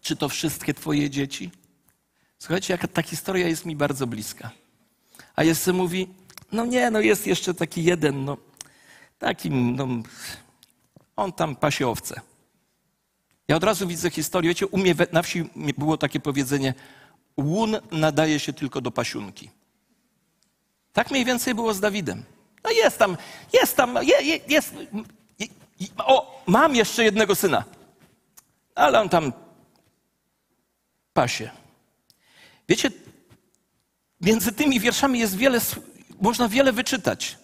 czy 0.01 0.17
to 0.17 0.29
wszystkie 0.29 0.75
Twoje 0.75 1.11
dzieci? 1.11 1.64
Słuchajcie, 2.39 2.75
jaka 2.75 2.89
ta 2.89 3.03
historia 3.03 3.49
jest 3.49 3.67
mi 3.67 3.77
bardzo 3.77 4.07
bliska. 4.07 4.51
A 5.37 5.45
Jesse 5.45 5.73
mówi: 5.73 6.09
No 6.53 6.67
nie, 6.67 6.91
no 6.91 7.01
jest 7.01 7.27
jeszcze 7.27 7.55
taki 7.55 7.85
jeden, 7.85 8.25
no 8.25 8.37
taki, 9.19 9.51
no, 9.51 9.89
on 11.17 11.33
tam 11.33 11.57
pasie 11.57 11.89
owce. 11.89 12.21
Ja 13.49 13.57
od 13.57 13.65
razu 13.65 13.87
widzę 13.87 14.11
historię. 14.11 14.49
Wiecie, 14.49 14.67
u 14.67 14.79
mnie 14.79 14.95
na 15.13 15.23
wsi 15.23 15.51
było 15.79 15.97
takie 15.97 16.21
powiedzenie: 16.21 16.75
łun 17.37 17.77
nadaje 17.93 18.39
się 18.39 18.53
tylko 18.53 18.81
do 18.81 18.91
pasiunki. 18.91 19.51
Tak 20.93 21.11
mniej 21.11 21.25
więcej 21.25 21.55
było 21.55 21.75
z 21.75 21.81
Dawidem. 21.81 22.23
No 22.65 22.71
jest 22.71 22.99
tam, 22.99 23.17
jest 23.53 23.77
tam, 23.77 23.99
jest, 24.05 24.49
jest 24.51 24.75
o, 25.99 26.43
mam 26.47 26.77
jeszcze 26.77 27.05
jednego 27.05 27.35
syna, 27.35 27.65
ale 28.75 29.01
on 29.01 29.09
tam 29.09 29.33
pasie. 31.13 31.51
Wiecie, 32.69 32.91
między 34.21 34.53
tymi 34.53 34.81
wierszami 34.81 35.19
jest 35.19 35.37
wiele, 35.37 35.61
można 36.21 36.49
wiele 36.49 36.73
wyczytać. 36.73 37.39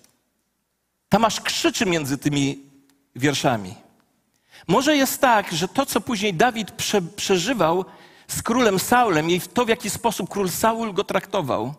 Tam 1.08 1.24
aż 1.24 1.40
krzyczy 1.40 1.86
między 1.86 2.18
tymi 2.18 2.58
wierszami. 3.16 3.74
Może 4.68 4.96
jest 4.96 5.20
tak, 5.20 5.52
że 5.52 5.68
to, 5.68 5.86
co 5.86 6.00
później 6.00 6.34
Dawid 6.34 6.70
prze, 6.70 7.02
przeżywał 7.02 7.84
z 8.28 8.42
królem 8.42 8.78
Saulem 8.78 9.30
i 9.30 9.40
to, 9.40 9.64
w 9.64 9.68
jaki 9.68 9.90
sposób 9.90 10.30
król 10.30 10.50
Saul 10.50 10.94
go 10.94 11.04
traktował, 11.04 11.74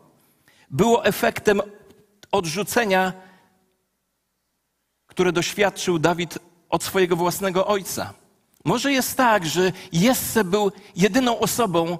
było 0.69 1.05
efektem 1.05 1.61
odrzucenia 2.31 3.13
które 5.11 5.31
doświadczył 5.31 5.99
Dawid 5.99 6.39
od 6.69 6.83
swojego 6.83 7.15
własnego 7.15 7.67
ojca. 7.67 8.13
Może 8.65 8.93
jest 8.93 9.17
tak, 9.17 9.45
że 9.45 9.71
Jesse 9.91 10.43
był 10.43 10.71
jedyną 10.95 11.39
osobą, 11.39 11.97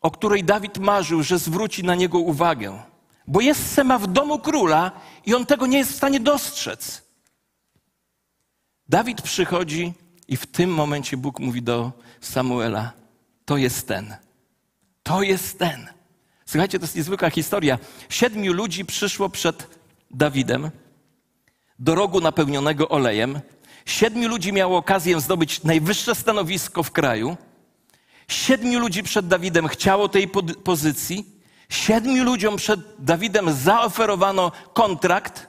o 0.00 0.10
której 0.10 0.44
Dawid 0.44 0.78
marzył, 0.78 1.22
że 1.22 1.38
zwróci 1.38 1.84
na 1.84 1.94
niego 1.94 2.18
uwagę. 2.18 2.82
Bo 3.26 3.40
Jesse 3.40 3.84
ma 3.84 3.98
w 3.98 4.06
domu 4.06 4.38
króla 4.38 4.92
i 5.26 5.34
on 5.34 5.46
tego 5.46 5.66
nie 5.66 5.78
jest 5.78 5.92
w 5.92 5.96
stanie 5.96 6.20
dostrzec. 6.20 7.02
Dawid 8.88 9.22
przychodzi 9.22 9.92
i 10.28 10.36
w 10.36 10.46
tym 10.46 10.74
momencie 10.74 11.16
Bóg 11.16 11.40
mówi 11.40 11.62
do 11.62 11.92
Samuela: 12.20 12.92
To 13.44 13.56
jest 13.56 13.88
ten. 13.88 14.16
To 15.02 15.22
jest 15.22 15.58
ten. 15.58 15.88
Słuchajcie, 16.46 16.78
to 16.78 16.84
jest 16.84 16.96
niezwykła 16.96 17.30
historia. 17.30 17.78
Siedmiu 18.08 18.52
ludzi 18.52 18.84
przyszło 18.84 19.28
przed 19.28 19.78
Dawidem 20.10 20.70
do 21.78 21.94
rogu 21.94 22.20
napełnionego 22.20 22.88
olejem. 22.88 23.40
Siedmiu 23.86 24.28
ludzi 24.28 24.52
miało 24.52 24.78
okazję 24.78 25.20
zdobyć 25.20 25.62
najwyższe 25.62 26.14
stanowisko 26.14 26.82
w 26.82 26.90
kraju. 26.90 27.36
Siedmiu 28.28 28.78
ludzi 28.80 29.02
przed 29.02 29.26
Dawidem 29.28 29.68
chciało 29.68 30.08
tej 30.08 30.28
pozycji. 30.64 31.40
Siedmiu 31.68 32.24
ludziom 32.24 32.56
przed 32.56 32.80
Dawidem 32.98 33.52
zaoferowano 33.52 34.52
kontrakt. 34.74 35.48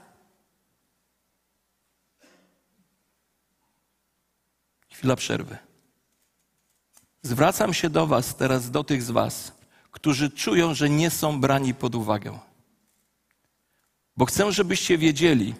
Chwila 4.89 5.15
przerwy. 5.15 5.57
Zwracam 7.21 7.73
się 7.73 7.89
do 7.89 8.07
Was 8.07 8.35
teraz, 8.35 8.71
do 8.71 8.83
tych 8.83 9.03
z 9.03 9.11
Was, 9.11 9.51
którzy 9.91 10.29
czują, 10.29 10.73
że 10.73 10.89
nie 10.89 11.09
są 11.09 11.41
brani 11.41 11.73
pod 11.73 11.95
uwagę. 11.95 12.39
Bo 14.17 14.25
chcę, 14.25 14.51
żebyście 14.51 14.97
wiedzieli, 14.97 15.55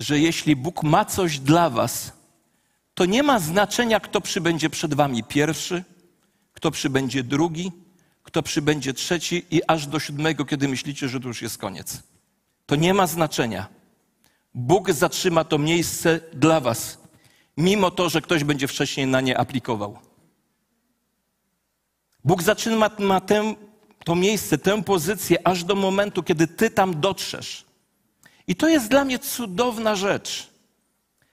że 0.00 0.18
jeśli 0.18 0.56
Bóg 0.56 0.82
ma 0.82 1.04
coś 1.04 1.38
dla 1.38 1.70
Was, 1.70 2.12
to 2.94 3.04
nie 3.04 3.22
ma 3.22 3.38
znaczenia, 3.38 4.00
kto 4.00 4.20
przybędzie 4.20 4.70
przed 4.70 4.94
Wami 4.94 5.24
pierwszy, 5.24 5.84
kto 6.54 6.70
przybędzie 6.70 7.22
drugi, 7.22 7.72
kto 8.22 8.42
przybędzie 8.42 8.94
trzeci 8.94 9.46
i 9.50 9.60
aż 9.66 9.86
do 9.86 10.00
siódmego, 10.00 10.44
kiedy 10.44 10.68
myślicie, 10.68 11.08
że 11.08 11.20
to 11.20 11.28
już 11.28 11.42
jest 11.42 11.58
koniec. 11.58 12.02
To 12.66 12.76
nie 12.76 12.94
ma 12.94 13.06
znaczenia. 13.06 13.68
Bóg 14.54 14.92
zatrzyma 14.92 15.44
to 15.44 15.58
miejsce 15.58 16.20
dla 16.32 16.60
Was, 16.60 16.98
mimo 17.56 17.90
to, 17.90 18.08
że 18.08 18.20
ktoś 18.20 18.44
będzie 18.44 18.68
wcześniej 18.68 19.06
na 19.06 19.20
nie 19.20 19.38
aplikował. 19.38 19.98
Bóg 22.24 22.42
zatrzyma 22.42 22.90
ma 22.98 23.20
tę, 23.20 23.54
to 24.04 24.14
miejsce, 24.14 24.58
tę 24.58 24.82
pozycję 24.82 25.46
aż 25.46 25.64
do 25.64 25.74
momentu, 25.74 26.22
kiedy 26.22 26.46
Ty 26.46 26.70
tam 26.70 27.00
dotrzesz. 27.00 27.64
I 28.46 28.56
to 28.56 28.68
jest 28.68 28.88
dla 28.88 29.04
mnie 29.04 29.18
cudowna 29.18 29.96
rzecz. 29.96 30.50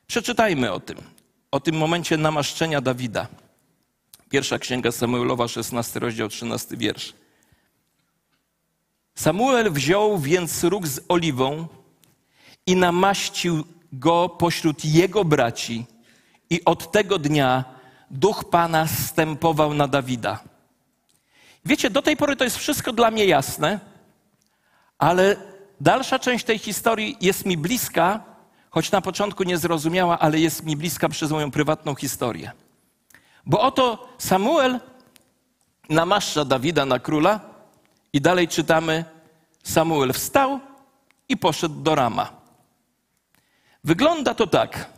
Przeczytajmy 0.08 0.72
o 0.72 0.80
tym, 0.80 0.98
o 1.52 1.60
tym 1.60 1.76
momencie 1.78 2.18
namaszczenia 2.18 2.82
Dawida. 2.82 3.28
Pierwsza 4.32 4.60
księga 4.60 4.92
Samuelowa, 4.92 5.48
16 5.48 6.00
rozdział, 6.00 6.30
13 6.30 6.78
wiersz. 6.78 7.14
Samuel 9.16 9.72
wziął 9.72 10.20
więc 10.20 10.64
róg 10.64 10.88
z 10.88 11.00
oliwą 11.10 11.68
i 12.66 12.76
namaścił 12.76 13.64
go 13.94 14.30
pośród 14.30 14.86
jego 14.86 15.26
braci, 15.26 15.86
i 16.50 16.66
od 16.66 16.92
tego 16.92 17.20
dnia 17.20 17.64
duch 18.12 18.50
Pana 18.50 18.88
stępował 18.88 19.74
na 19.74 19.88
Dawida. 19.88 20.40
Wiecie, 21.66 21.90
do 21.90 22.02
tej 22.02 22.18
pory 22.18 22.36
to 22.36 22.44
jest 22.44 22.58
wszystko 22.58 22.94
dla 22.94 23.12
mnie 23.12 23.26
jasne, 23.26 23.80
ale 24.98 25.36
dalsza 25.82 26.20
część 26.20 26.46
tej 26.46 26.58
historii 26.58 27.18
jest 27.22 27.46
mi 27.46 27.58
bliska, 27.58 28.24
choć 28.70 28.92
na 28.92 29.02
początku 29.02 29.44
nie 29.44 29.58
zrozumiała, 29.58 30.20
ale 30.20 30.40
jest 30.40 30.64
mi 30.64 30.78
bliska 30.78 31.10
przez 31.10 31.32
moją 31.32 31.52
prywatną 31.52 31.96
historię. 31.96 32.52
Bo 33.46 33.62
oto 33.62 34.08
Samuel 34.18 34.80
namaszcza 35.90 36.46
Dawida 36.46 36.86
na 36.86 37.00
króla 37.00 37.40
i 38.14 38.22
dalej 38.22 38.48
czytamy: 38.48 39.06
Samuel 39.64 40.14
wstał 40.14 40.60
i 41.30 41.38
poszedł 41.38 41.76
do 41.76 41.96
Rama. 41.96 42.32
Wygląda 43.84 44.34
to 44.34 44.48
tak. 44.48 44.90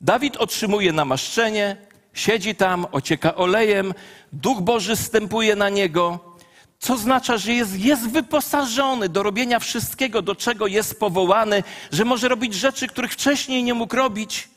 Dawid 0.00 0.36
otrzymuje 0.36 0.92
namaszczenie, 0.92 1.76
siedzi 2.14 2.54
tam, 2.54 2.86
ocieka 2.92 3.34
olejem, 3.34 3.94
Duch 4.32 4.60
Boży 4.60 4.96
stępuje 4.96 5.56
na 5.56 5.68
niego, 5.68 6.34
co 6.78 6.94
oznacza, 6.94 7.38
że 7.38 7.52
jest, 7.52 7.78
jest 7.78 8.08
wyposażony 8.10 9.08
do 9.08 9.22
robienia 9.22 9.58
wszystkiego, 9.58 10.22
do 10.22 10.34
czego 10.34 10.66
jest 10.66 11.00
powołany, 11.00 11.62
że 11.92 12.04
może 12.04 12.28
robić 12.28 12.54
rzeczy, 12.54 12.88
których 12.88 13.12
wcześniej 13.12 13.62
nie 13.62 13.74
mógł 13.74 13.96
robić. 13.96 14.48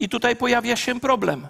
I 0.00 0.08
tutaj 0.08 0.36
pojawia 0.36 0.76
się 0.76 1.00
problem. 1.00 1.48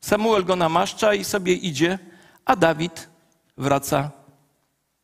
Samuel 0.00 0.44
go 0.44 0.56
namaszcza 0.56 1.14
i 1.14 1.24
sobie 1.24 1.54
idzie, 1.54 1.98
a 2.44 2.56
Dawid 2.56 3.08
wraca 3.56 4.10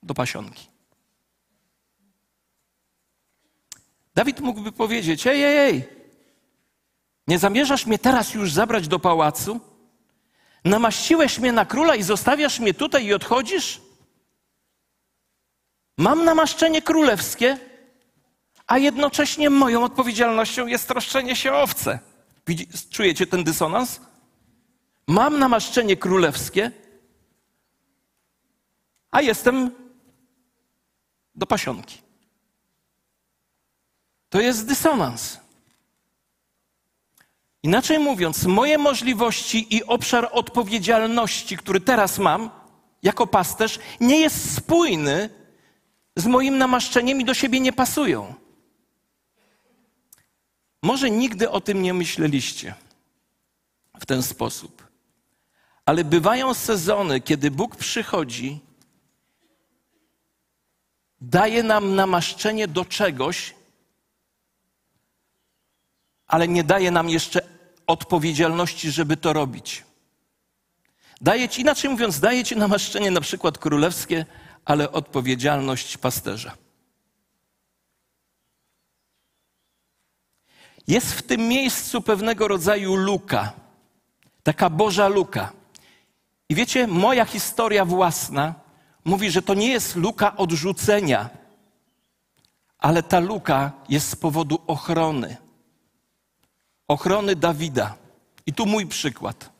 do 0.03 0.15
pasionki. 0.15 0.67
Dawid 4.15 4.41
mógłby 4.41 4.73
powiedzieć: 4.73 5.27
Ej, 5.27 5.45
ej, 5.45 5.59
ej, 5.59 5.89
nie 7.27 7.39
zamierzasz 7.39 7.87
mnie 7.87 7.99
teraz 7.99 8.35
już 8.35 8.53
zabrać 8.53 8.89
do 8.89 8.99
pałacu? 8.99 9.61
Namaściłeś 10.65 11.39
mnie 11.39 11.53
na 11.53 11.65
króla 11.65 11.95
i 11.95 12.03
zostawiasz 12.03 12.61
mnie 12.61 12.75
tutaj 12.75 13.05
i 13.05 13.15
odchodzisz? 13.15 13.81
Mam 15.99 16.25
namaszczenie 16.25 16.83
królewskie, 16.83 17.59
a 18.67 18.79
jednocześnie 18.79 19.51
moją 19.51 19.85
odpowiedzialnością 19.85 20.67
jest 20.67 20.89
troszczenie 20.89 21.37
się 21.37 21.53
o 21.53 21.63
owce. 21.63 21.99
Czujecie 22.91 23.27
ten 23.27 23.45
dysonans? 23.45 24.01
Mam 25.07 25.39
namaszczenie 25.39 25.97
królewskie, 25.97 26.71
a 29.11 29.21
jestem 29.21 29.71
do 31.35 31.47
pasionki. 31.47 31.99
To 34.29 34.41
jest 34.41 34.67
dysonans. 34.67 35.41
Inaczej 37.63 37.99
mówiąc, 37.99 38.45
moje 38.45 38.79
możliwości 38.79 39.77
i 39.77 39.85
obszar 39.85 40.29
odpowiedzialności, 40.33 41.57
który 41.57 41.81
teraz 41.81 42.19
mam 42.19 42.51
jako 43.03 43.27
pasterz, 43.27 43.79
nie 44.01 44.21
jest 44.21 44.55
spójny 44.55 45.31
z 46.17 46.27
moim 46.27 46.59
namaszczeniem 46.59 47.21
i 47.21 47.25
do 47.25 47.35
siebie 47.35 47.61
nie 47.61 47.73
pasują. 47.73 48.35
Może 50.83 51.11
nigdy 51.11 51.51
o 51.51 51.61
tym 51.61 51.83
nie 51.83 51.95
myśleliście 51.95 52.75
w 54.01 54.07
ten 54.07 54.23
sposób. 54.23 54.86
Ale 55.87 56.05
bywają 56.05 56.55
sezony, 56.55 57.21
kiedy 57.21 57.51
Bóg 57.51 57.77
przychodzi, 57.77 58.61
daje 61.21 61.63
nam 61.63 61.95
namaszczenie 61.95 62.69
do 62.69 62.85
czegoś, 62.85 63.55
ale 66.27 66.49
nie 66.49 66.65
daje 66.65 66.91
nam 66.91 67.11
jeszcze 67.11 67.41
odpowiedzialności, 67.87 68.91
żeby 68.91 69.17
to 69.17 69.33
robić. 69.33 69.85
Daje 71.21 71.49
ci, 71.49 71.61
inaczej 71.61 71.91
mówiąc, 71.91 72.21
daje 72.21 72.45
ci 72.45 72.57
namaszczenie 72.57 73.11
na 73.11 73.21
przykład 73.21 73.59
królewskie, 73.59 74.27
ale 74.65 74.93
odpowiedzialność 74.93 75.97
pasterza. 75.97 76.57
Jest 80.87 81.13
w 81.13 81.23
tym 81.23 81.41
miejscu 81.41 82.03
pewnego 82.03 82.49
rodzaju 82.49 82.95
luka, 82.95 83.53
taka 84.43 84.71
Boża 84.71 85.09
luka. 85.09 85.56
I 86.49 86.55
wiecie, 86.55 86.87
moja 86.87 87.25
historia 87.25 87.85
własna 87.85 88.55
mówi, 89.05 89.31
że 89.31 89.43
to 89.43 89.55
nie 89.55 89.69
jest 89.69 89.97
luka 89.97 90.37
odrzucenia, 90.37 91.31
ale 92.79 93.03
ta 93.03 93.21
luka 93.21 93.73
jest 93.89 94.09
z 94.09 94.17
powodu 94.17 94.59
ochrony. 94.67 95.37
Ochrony 96.89 97.37
Dawida. 97.37 97.95
I 98.47 98.53
tu 98.53 98.67
mój 98.67 98.87
przykład. 98.87 99.51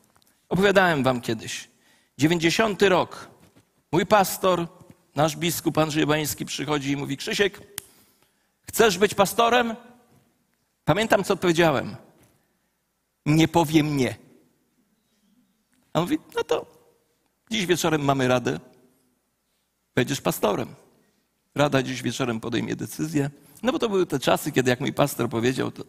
Opowiadałem 0.49 1.03
wam 1.03 1.21
kiedyś. 1.21 1.69
90 2.17 2.81
rok. 2.81 3.29
Mój 3.91 4.05
pastor, 4.05 4.67
nasz 5.15 5.35
biskup 5.37 5.77
Andrzej 5.77 6.05
Bański 6.05 6.45
przychodzi 6.45 6.91
i 6.91 6.97
mówi: 6.97 7.17
Krzysiek, 7.17 7.61
chcesz 8.61 8.97
być 8.97 9.13
pastorem? 9.13 9.75
Pamiętam, 10.85 11.23
co 11.23 11.33
odpowiedziałem. 11.33 11.95
Nie 13.25 13.47
powiem 13.47 13.97
nie. 13.97 14.15
A 15.93 15.99
on 15.99 16.03
mówi: 16.03 16.19
No 16.35 16.43
to 16.43 16.76
Dziś 17.51 17.65
wieczorem 17.65 18.01
mamy 18.01 18.27
radę. 18.27 18.59
Będziesz 19.95 20.21
pastorem. 20.21 20.75
Rada 21.55 21.83
dziś 21.83 22.01
wieczorem 22.01 22.39
podejmie 22.39 22.75
decyzję. 22.75 23.29
No 23.63 23.71
bo 23.71 23.79
to 23.79 23.89
były 23.89 24.05
te 24.05 24.19
czasy, 24.19 24.51
kiedy 24.51 24.69
jak 24.69 24.79
mój 24.79 24.93
pastor 24.93 25.29
powiedział, 25.29 25.71
to 25.71 25.83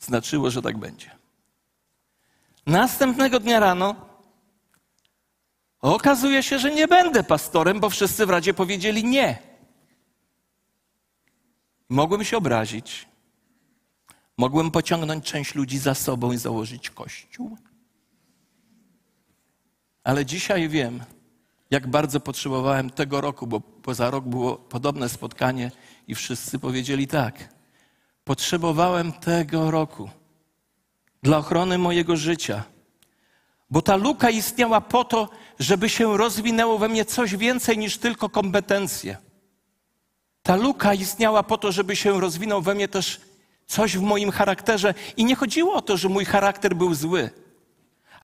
znaczyło, 0.00 0.50
że 0.50 0.62
tak 0.62 0.78
będzie. 0.78 1.10
Następnego 2.66 3.40
dnia 3.40 3.60
rano 3.60 3.96
okazuje 5.80 6.42
się, 6.42 6.58
że 6.58 6.74
nie 6.74 6.88
będę 6.88 7.24
pastorem, 7.24 7.80
bo 7.80 7.90
wszyscy 7.90 8.26
w 8.26 8.30
radzie 8.30 8.54
powiedzieli 8.54 9.04
nie. 9.04 9.38
Mogłem 11.88 12.24
się 12.24 12.36
obrazić. 12.36 13.08
Mogłem 14.36 14.70
pociągnąć 14.70 15.24
część 15.24 15.54
ludzi 15.54 15.78
za 15.78 15.94
sobą 15.94 16.32
i 16.32 16.38
założyć 16.38 16.90
kościół. 16.90 17.58
Ale 20.04 20.26
dzisiaj 20.26 20.68
wiem, 20.68 21.04
jak 21.70 21.86
bardzo 21.86 22.20
potrzebowałem 22.20 22.90
tego 22.90 23.20
roku, 23.20 23.46
bo 23.46 23.60
poza 23.60 24.10
rok 24.10 24.24
było 24.24 24.56
podobne 24.56 25.08
spotkanie 25.08 25.70
i 26.08 26.14
wszyscy 26.14 26.58
powiedzieli 26.58 27.06
tak. 27.06 27.54
Potrzebowałem 28.24 29.12
tego 29.12 29.70
roku 29.70 30.10
dla 31.22 31.38
ochrony 31.38 31.78
mojego 31.78 32.16
życia, 32.16 32.62
bo 33.70 33.82
ta 33.82 33.96
luka 33.96 34.30
istniała 34.30 34.80
po 34.80 35.04
to, 35.04 35.28
żeby 35.58 35.88
się 35.88 36.16
rozwinęło 36.16 36.78
we 36.78 36.88
mnie 36.88 37.04
coś 37.04 37.36
więcej 37.36 37.78
niż 37.78 37.98
tylko 37.98 38.28
kompetencje. 38.28 39.16
Ta 40.42 40.56
luka 40.56 40.94
istniała 40.94 41.42
po 41.42 41.58
to, 41.58 41.72
żeby 41.72 41.96
się 41.96 42.20
rozwinął 42.20 42.62
we 42.62 42.74
mnie 42.74 42.88
też 42.88 43.20
coś 43.66 43.96
w 43.96 44.02
moim 44.02 44.30
charakterze. 44.30 44.94
I 45.16 45.24
nie 45.24 45.36
chodziło 45.36 45.74
o 45.74 45.82
to, 45.82 45.96
że 45.96 46.08
mój 46.08 46.24
charakter 46.24 46.76
był 46.76 46.94
zły 46.94 47.30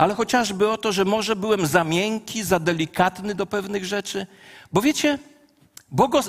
ale 0.01 0.14
chociażby 0.14 0.68
o 0.68 0.78
to, 0.78 0.92
że 0.92 1.05
może 1.05 1.36
byłem 1.36 1.66
za 1.66 1.84
miękki, 1.84 2.44
za 2.44 2.59
delikatny 2.59 3.34
do 3.34 3.46
pewnych 3.46 3.84
rzeczy. 3.84 4.26
Bo 4.72 4.80
wiecie, 4.80 5.18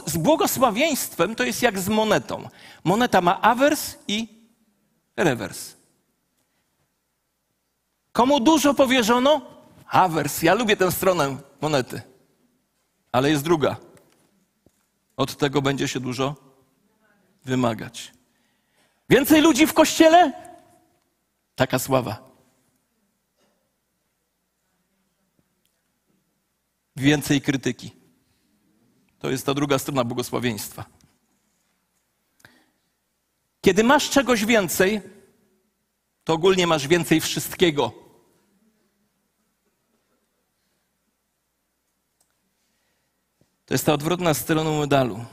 z 0.05 0.17
błogosławieństwem 0.17 1.35
to 1.35 1.43
jest 1.43 1.61
jak 1.61 1.79
z 1.79 1.89
monetą. 1.89 2.49
Moneta 2.83 3.21
ma 3.21 3.41
awers 3.41 3.95
i 4.07 4.27
rewers. 5.17 5.73
Komu 8.11 8.39
dużo 8.39 8.73
powierzono? 8.73 9.41
Awers. 9.87 10.41
Ja 10.41 10.53
lubię 10.53 10.77
tę 10.77 10.91
stronę 10.91 11.37
monety. 11.61 12.01
Ale 13.11 13.29
jest 13.29 13.43
druga. 13.43 13.75
Od 15.17 15.37
tego 15.37 15.61
będzie 15.61 15.87
się 15.87 15.99
dużo 15.99 16.35
wymagać. 17.45 18.13
Więcej 19.09 19.41
ludzi 19.41 19.67
w 19.67 19.73
kościele? 19.73 20.33
Taka 21.55 21.79
sława. 21.79 22.30
Więcej 26.95 27.41
krytyki. 27.41 27.91
To 29.19 29.29
jest 29.29 29.45
ta 29.45 29.53
druga 29.53 29.79
strona 29.79 30.03
błogosławieństwa. 30.03 30.85
Kiedy 33.61 33.83
masz 33.83 34.09
czegoś 34.09 34.45
więcej, 34.45 35.01
to 36.23 36.33
ogólnie 36.33 36.67
masz 36.67 36.87
więcej 36.87 37.21
wszystkiego. 37.21 37.93
To 43.65 43.73
jest 43.73 43.85
ta 43.85 43.93
odwrotna 43.93 44.33
strona 44.33 44.71
medalu. 44.79 45.25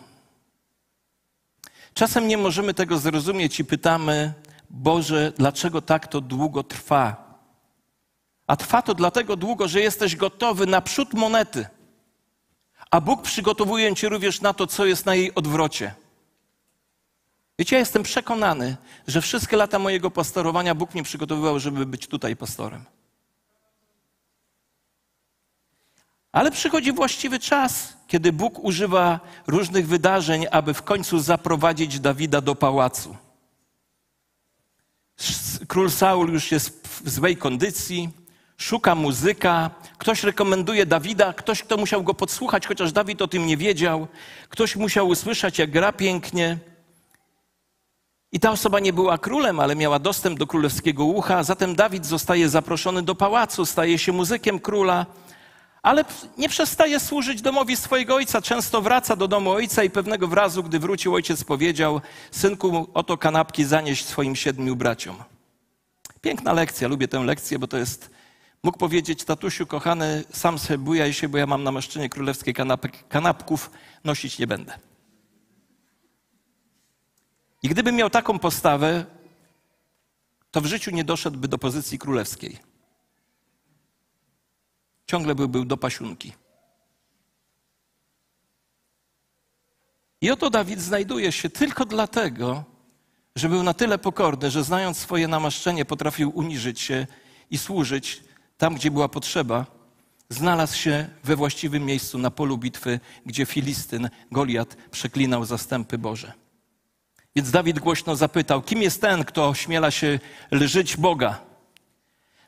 Czasem 1.94 2.28
nie 2.28 2.38
możemy 2.38 2.74
tego 2.74 2.98
zrozumieć 2.98 3.61
i 3.61 3.64
pytamy, 3.64 4.34
Boże, 4.70 5.32
dlaczego 5.36 5.82
tak 5.82 6.06
to 6.06 6.20
długo 6.20 6.62
trwa? 6.62 7.28
A 8.49 8.57
trwa 8.57 8.82
to 8.82 8.94
dlatego 8.94 9.36
długo, 9.36 9.68
że 9.68 9.80
jesteś 9.80 10.16
gotowy 10.16 10.66
na 10.66 10.80
przód 10.80 11.14
monety. 11.14 11.66
A 12.90 13.01
Bóg 13.01 13.22
przygotowuje 13.22 13.94
cię 13.94 14.09
również 14.09 14.40
na 14.40 14.55
to, 14.55 14.66
co 14.66 14.86
jest 14.86 15.07
na 15.07 15.14
jej 15.14 15.34
odwrocie. 15.34 15.94
Wiecie, 17.59 17.76
ja 17.76 17.80
jestem 17.80 18.03
przekonany, 18.03 18.76
że 19.07 19.20
wszystkie 19.20 19.57
lata 19.57 19.78
mojego 19.78 20.11
pastorowania 20.11 20.74
Bóg 20.74 20.94
mnie 20.94 21.03
przygotowywał, 21.03 21.61
żeby 21.61 21.86
być 21.86 22.07
tutaj 22.07 22.36
pastorem. 22.36 22.84
Ale 26.32 26.51
przychodzi 26.51 26.92
właściwy 26.92 27.38
czas, 27.38 27.96
kiedy 28.07 28.32
Bóg 28.32 28.59
używa 28.59 29.20
różnych 29.46 29.88
wydarzeń, 29.88 30.46
aby 30.51 30.74
w 30.74 30.82
końcu 30.82 31.18
zaprowadzić 31.18 32.01
Dawida 32.01 32.40
do 32.40 32.55
pałacu. 32.55 33.16
Król 35.68 35.90
Saul 35.90 36.32
już 36.32 36.53
jest 36.53 36.88
w 36.88 37.11
złej 37.11 37.36
kondycji, 37.36 38.11
szuka 38.59 38.94
muzyka, 38.94 39.70
ktoś 39.98 40.22
rekomenduje 40.22 40.86
Dawida, 40.86 41.32
ktoś, 41.32 41.62
kto 41.62 41.76
musiał 41.76 42.02
go 42.02 42.14
podsłuchać, 42.14 42.66
chociaż 42.66 42.92
Dawid 42.92 43.22
o 43.22 43.28
tym 43.28 43.46
nie 43.46 43.56
wiedział, 43.56 44.09
ktoś 44.48 44.76
musiał 44.76 45.09
usłyszeć, 45.09 45.59
jak 45.59 45.70
gra 45.70 45.92
pięknie. 45.92 46.59
I 48.32 48.40
ta 48.40 48.50
osoba 48.50 48.80
nie 48.80 48.92
była 48.92 49.18
królem, 49.18 49.61
ale 49.61 49.76
miała 49.76 49.98
dostęp 49.98 50.38
do 50.38 50.46
królewskiego 50.46 51.04
ucha, 51.04 51.42
zatem 51.42 51.74
Dawid 51.74 52.06
zostaje 52.06 52.48
zaproszony 52.48 53.02
do 53.02 53.14
pałacu, 53.14 53.66
staje 53.66 53.98
się 53.98 54.12
muzykiem 54.12 54.61
króla, 54.61 55.06
ale 55.82 56.04
nie 56.38 56.48
przestaje 56.48 57.00
służyć 57.00 57.42
domowi 57.42 57.76
swojego 57.76 58.14
ojca. 58.14 58.42
Często 58.42 58.82
wraca 58.82 59.16
do 59.16 59.28
domu 59.28 59.50
ojca 59.50 59.84
i 59.84 59.90
pewnego 59.90 60.28
wrazu, 60.28 60.62
gdy 60.62 60.78
wrócił, 60.78 61.14
ojciec 61.14 61.44
powiedział: 61.44 62.00
Synku, 62.30 62.88
oto 62.94 63.18
kanapki 63.18 63.64
zanieść 63.64 64.06
swoim 64.06 64.36
siedmiu 64.36 64.76
braciom. 64.76 65.16
Piękna 66.20 66.52
lekcja, 66.52 66.88
lubię 66.88 67.09
tę 67.09 67.20
lekcję, 67.20 67.59
bo 67.59 67.66
to 67.66 67.76
jest. 67.76 68.18
Mógł 68.62 68.78
powiedzieć, 68.78 69.24
tatusiu, 69.24 69.66
kochany, 69.66 70.24
sam 70.32 70.59
sobie 70.59 70.78
bujaj 70.78 71.12
się, 71.12 71.28
bo 71.28 71.38
ja 71.38 71.46
mam 71.46 71.62
namaszczenie 71.62 72.09
królewskiej 72.09 72.54
kanapek, 72.54 73.09
kanapków, 73.09 73.70
nosić 74.04 74.38
nie 74.38 74.46
będę. 74.46 74.78
I 77.62 77.68
gdyby 77.68 77.92
miał 77.92 78.11
taką 78.11 78.38
postawę, 78.38 79.06
to 80.50 80.61
w 80.61 80.66
życiu 80.66 80.90
nie 80.90 81.04
doszedłby 81.04 81.48
do 81.48 81.59
pozycji 81.59 81.98
królewskiej. 81.98 82.59
Ciągle 85.06 85.34
by 85.34 85.48
był 85.48 85.64
do 85.64 85.76
pasiunki. 85.76 86.32
I 90.20 90.30
oto 90.30 90.50
Dawid 90.50 90.80
znajduje 90.80 91.32
się 91.32 91.50
tylko 91.50 91.84
dlatego, 91.84 92.64
że 93.36 93.48
był 93.48 93.62
na 93.62 93.74
tyle 93.74 93.98
pokorny, 93.98 94.50
że 94.50 94.64
znając 94.64 94.98
swoje 94.98 95.28
namaszczenie, 95.28 95.84
potrafił 95.84 96.32
uniżyć 96.34 96.80
się 96.80 97.06
i 97.50 97.59
służyć 97.59 98.28
tam, 98.59 98.74
gdzie 98.74 98.90
była 98.90 99.09
potrzeba. 99.09 99.66
Znalazł 100.30 100.76
się 100.76 101.09
we 101.24 101.36
właściwym 101.36 101.84
miejscu 101.84 102.18
na 102.18 102.30
polu 102.30 102.59
bitwy, 102.59 103.00
gdzie 103.26 103.46
Filistyn, 103.46 104.11
Goliat, 104.32 104.76
przeklinał 104.90 105.44
zastępy 105.44 105.98
Boże. 105.98 106.32
Więc 107.36 107.50
Dawid 107.50 107.78
głośno 107.78 108.16
zapytał: 108.16 108.62
Kim 108.62 108.82
jest 108.82 109.00
ten, 109.00 109.24
kto 109.24 109.54
śmiela 109.54 109.90
się 109.90 110.18
lżyć 110.50 110.96
Boga? 110.96 111.40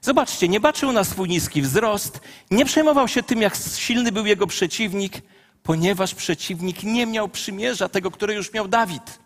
Zobaczcie, 0.01 0.49
nie 0.49 0.61
baczył 0.61 0.93
na 0.93 1.05
swój 1.05 1.29
niski 1.29 1.63
wzrost, 1.63 2.21
nie 2.51 2.65
przejmował 2.65 3.09
się 3.09 3.23
tym, 3.23 3.43
jak 3.43 3.57
silny 3.57 4.13
był 4.13 4.27
jego 4.27 4.47
przeciwnik, 4.47 5.23
ponieważ 5.63 6.15
przeciwnik 6.15 6.83
nie 6.83 7.07
miał 7.07 7.29
przymierza 7.29 7.89
tego, 7.89 8.11
które 8.11 8.35
już 8.35 8.53
miał 8.53 8.69
Dawid. 8.69 9.19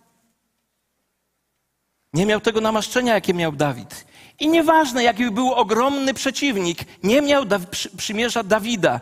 Nie 2.12 2.26
miał 2.26 2.41
tego 2.41 2.61
namaszczenia, 2.61 3.14
jakie 3.14 3.35
miał 3.35 3.53
Dawid. 3.53 4.07
I 4.41 4.49
nieważne, 4.49 5.03
jaki 5.03 5.30
był 5.30 5.53
ogromny 5.53 6.14
przeciwnik, 6.14 6.78
nie 7.03 7.22
miał 7.22 7.45
da 7.45 7.61
przymierza 7.97 8.43
Dawida. 8.43 9.01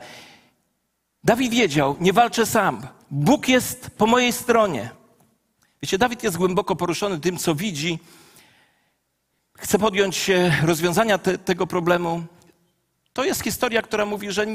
Dawid 1.24 1.52
wiedział, 1.52 1.96
nie 2.00 2.12
walczę 2.12 2.46
sam. 2.46 2.86
Bóg 3.10 3.48
jest 3.48 3.90
po 3.98 4.06
mojej 4.06 4.32
stronie. 4.32 4.90
Wiecie, 5.82 5.98
Dawid 5.98 6.22
jest 6.22 6.36
głęboko 6.36 6.76
poruszony 6.76 7.20
tym, 7.20 7.36
co 7.36 7.54
widzi. 7.54 7.98
Chce 9.58 9.78
podjąć 9.78 10.16
się 10.16 10.52
rozwiązania 10.62 11.18
te, 11.18 11.38
tego 11.38 11.66
problemu. 11.66 12.24
To 13.12 13.24
jest 13.24 13.42
historia, 13.42 13.82
która 13.82 14.06
mówi, 14.06 14.32
że, 14.32 14.46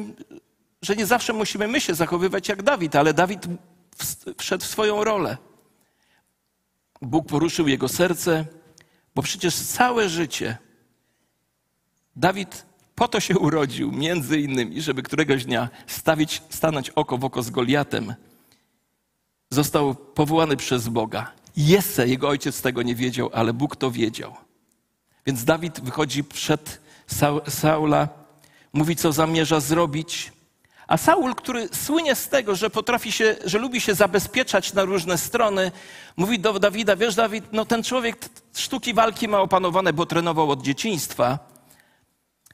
że 0.82 0.96
nie 0.96 1.06
zawsze 1.06 1.34
musimy 1.34 1.68
my 1.68 1.82
się 1.82 1.96
zachowywać 1.96 2.50
jak 2.50 2.64
Dawid, 2.64 2.96
ale 2.96 3.14
Dawid 3.14 3.46
wszedł 4.38 4.64
w 4.64 4.68
swoją 4.68 5.04
rolę. 5.04 5.38
Bóg 7.02 7.28
poruszył 7.28 7.68
jego 7.68 7.88
serce, 7.88 8.46
bo 9.16 9.22
przecież 9.22 9.56
całe 9.56 10.10
życie 10.10 10.58
Dawid 12.18 12.66
po 12.96 13.08
to 13.08 13.20
się 13.20 13.40
urodził, 13.40 13.92
między 13.92 14.40
innymi, 14.40 14.82
żeby 14.82 15.04
któregoś 15.04 15.46
dnia 15.46 15.70
stawić, 15.88 16.42
stanąć 16.50 16.90
oko 16.90 17.18
w 17.18 17.26
oko 17.26 17.44
z 17.44 17.50
Goliatem. 17.50 18.16
Został 19.50 19.96
powołany 19.96 20.58
przez 20.58 20.88
Boga. 20.88 21.32
Jesse, 21.58 22.08
jego 22.08 22.30
ojciec 22.30 22.62
tego 22.62 22.82
nie 22.82 22.96
wiedział, 22.96 23.30
ale 23.34 23.54
Bóg 23.54 23.76
to 23.76 23.92
wiedział. 23.92 24.36
Więc 25.26 25.44
Dawid 25.44 25.80
wychodzi 25.80 26.24
przed 26.24 26.82
Saula, 27.48 28.08
mówi, 28.74 28.96
co 28.96 29.12
zamierza 29.12 29.60
zrobić. 29.60 30.32
A 30.88 30.98
Saul, 30.98 31.36
który 31.36 31.70
słynie 31.72 32.16
z 32.16 32.30
tego, 32.30 32.56
że 32.56 32.70
potrafi 32.70 33.12
się, 33.12 33.36
że 33.46 33.58
lubi 33.58 33.82
się 33.82 33.96
zabezpieczać 33.96 34.74
na 34.74 34.84
różne 34.86 35.18
strony, 35.18 35.72
mówi 36.18 36.40
do 36.40 36.60
Dawida, 36.60 36.96
wiesz 36.96 37.16
Dawid, 37.16 37.46
no 37.52 37.66
ten 37.66 37.84
człowiek 37.84 38.30
sztuki 38.56 38.94
walki 38.94 39.28
ma 39.28 39.40
opanowane, 39.40 39.94
bo 39.94 40.06
trenował 40.06 40.52
od 40.52 40.62
dzieciństwa. 40.62 41.57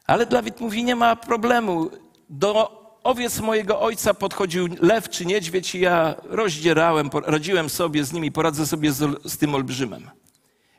Ale 0.08 0.26
Dawid 0.26 0.60
mówi, 0.60 0.84
nie 0.84 0.96
ma 0.96 1.16
problemu. 1.16 1.90
Do 2.30 2.84
owiec 3.04 3.40
mojego 3.40 3.82
ojca 3.82 4.14
podchodził 4.14 4.68
lew 4.82 5.10
czy 5.10 5.26
niedźwiedź 5.26 5.76
i 5.76 5.80
ja 5.80 6.16
rozdzierałem, 6.24 7.10
radziłem 7.26 7.70
sobie 7.70 8.06
z 8.06 8.14
nimi, 8.14 8.32
poradzę 8.32 8.66
sobie 8.66 8.92
z, 8.92 9.32
z 9.32 9.38
tym 9.38 9.56
olbrzymem. 9.56 10.10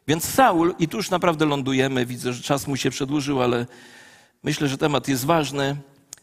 Więc 0.08 0.24
Saul, 0.24 0.74
i 0.78 0.88
tu 0.88 0.96
już 0.96 1.10
naprawdę 1.10 1.46
lądujemy, 1.46 2.06
widzę, 2.06 2.32
że 2.32 2.42
czas 2.42 2.66
mu 2.66 2.76
się 2.76 2.90
przedłużył, 2.90 3.42
ale 3.42 3.66
myślę, 4.42 4.68
że 4.68 4.78
temat 4.78 5.08
jest 5.08 5.24
ważny. 5.24 5.76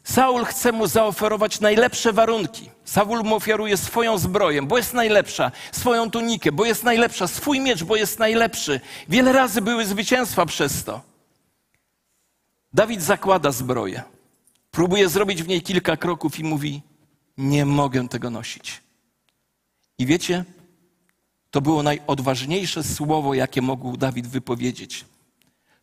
Saul 0.03 0.45
chce 0.45 0.71
mu 0.71 0.87
zaoferować 0.87 1.59
najlepsze 1.59 2.13
warunki. 2.13 2.69
Saul 2.85 3.23
mu 3.23 3.35
ofiaruje 3.35 3.77
swoją 3.77 4.17
zbroję, 4.17 4.61
bo 4.61 4.77
jest 4.77 4.93
najlepsza, 4.93 5.51
swoją 5.71 6.11
tunikę, 6.11 6.51
bo 6.51 6.65
jest 6.65 6.83
najlepsza, 6.83 7.27
swój 7.27 7.59
miecz, 7.59 7.83
bo 7.83 7.95
jest 7.95 8.19
najlepszy. 8.19 8.81
Wiele 9.09 9.33
razy 9.33 9.61
były 9.61 9.85
zwycięstwa 9.85 10.45
przez 10.45 10.83
to. 10.83 11.10
Dawid 12.73 13.01
zakłada 13.01 13.51
zbroję, 13.51 14.03
próbuje 14.71 15.09
zrobić 15.09 15.43
w 15.43 15.47
niej 15.47 15.61
kilka 15.61 15.97
kroków 15.97 16.39
i 16.39 16.43
mówi: 16.43 16.81
Nie 17.37 17.65
mogę 17.65 18.09
tego 18.09 18.29
nosić. 18.29 18.81
I 19.97 20.05
wiecie, 20.05 20.45
to 21.51 21.61
było 21.61 21.83
najodważniejsze 21.83 22.83
słowo, 22.83 23.33
jakie 23.33 23.61
mógł 23.61 23.97
Dawid 23.97 24.27
wypowiedzieć. 24.27 25.05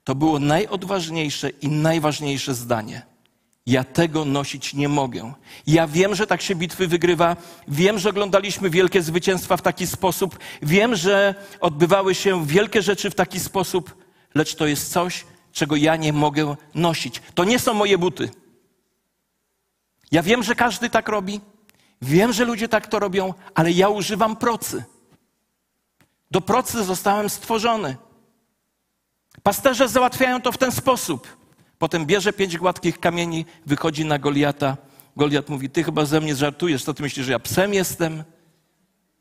To 0.05 0.15
było 0.15 0.39
najodważniejsze 0.39 1.51
i 1.51 1.69
najważniejsze 1.69 2.55
zdanie. 2.55 3.03
Ja 3.67 3.85
tego 3.85 4.25
nosić 4.25 4.75
nie 4.75 4.89
mogę. 4.89 5.33
Ja 5.67 5.87
wiem, 5.87 6.15
że 6.15 6.27
tak 6.27 6.43
się 6.43 6.55
bitwy 6.55 6.89
wygrywa. 6.89 7.37
Wiem, 7.69 7.99
że 7.99 8.11
oglądaliśmy 8.11 8.71
wielkie 8.71 9.03
zwycięstwa 9.03 9.57
w 9.57 9.63
taki 9.63 9.87
sposób. 9.87 10.39
Wiem, 10.63 10.97
że 10.97 11.35
odbywały 11.61 12.15
się 12.15 12.47
wielkie 12.47 12.83
rzeczy 12.83 13.11
w 13.11 13.15
taki 13.15 13.41
sposób, 13.41 13.95
lecz 14.35 14.55
to 14.55 14.67
jest 14.67 14.93
coś, 14.93 15.25
czego 15.53 15.77
ja 15.77 15.97
nie 15.97 16.13
mogę 16.13 16.57
nosić. 16.75 17.23
To 17.35 17.45
nie 17.45 17.59
są 17.59 17.75
moje 17.75 17.99
buty. 17.99 18.31
Ja 20.13 20.23
wiem, 20.23 20.43
że 20.43 20.55
każdy 20.55 20.91
tak 20.91 21.09
robi. 21.09 21.41
Wiem, 22.03 22.33
że 22.33 22.45
ludzie 22.45 22.69
tak 22.69 22.87
to 22.87 22.99
robią, 22.99 23.35
ale 23.55 23.73
ja 23.73 23.89
używam 23.89 24.37
procy. 24.37 24.85
Do 26.31 26.41
procy 26.41 26.85
zostałem 26.85 27.31
stworzony. 27.31 27.97
Pasterze 29.43 29.89
załatwiają 29.89 30.43
to 30.43 30.53
w 30.53 30.59
ten 30.59 30.73
sposób. 30.73 31.37
Potem 31.79 32.07
bierze 32.07 32.33
pięć 32.33 32.59
gładkich 32.59 33.01
kamieni, 33.01 33.45
wychodzi 33.67 34.05
na 34.05 34.19
Goliata. 34.19 34.77
Goliat 35.17 35.49
mówi: 35.49 35.71
Ty 35.71 35.85
chyba 35.85 36.05
ze 36.05 36.21
mnie 36.21 36.37
żartujesz, 36.37 36.85
to 36.85 36.95
ty 36.95 37.03
myślisz, 37.03 37.27
że 37.27 37.33
ja 37.33 37.39
psem 37.39 37.75
jestem? 37.75 38.25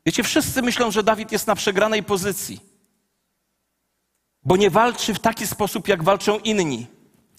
Wiecie, 0.06 0.22
wszyscy 0.22 0.62
myślą, 0.62 0.90
że 0.90 1.02
Dawid 1.02 1.32
jest 1.32 1.46
na 1.46 1.54
przegranej 1.54 2.02
pozycji, 2.02 2.60
bo 4.44 4.56
nie 4.56 4.70
walczy 4.70 5.14
w 5.14 5.18
taki 5.18 5.46
sposób, 5.46 5.88
jak 5.88 6.02
walczą 6.02 6.38
inni. 6.38 6.86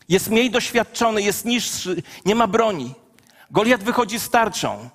Jest 0.09 0.29
mniej 0.29 0.51
doświadczony, 0.51 1.21
jest 1.21 1.45
niższy, 1.45 2.03
nie 2.25 2.35
ma 2.35 2.47
broni. 2.47 2.93
Goliat 3.51 3.83
wychodzi 3.83 4.19
z 4.19 4.29
tarczą. 4.29 4.89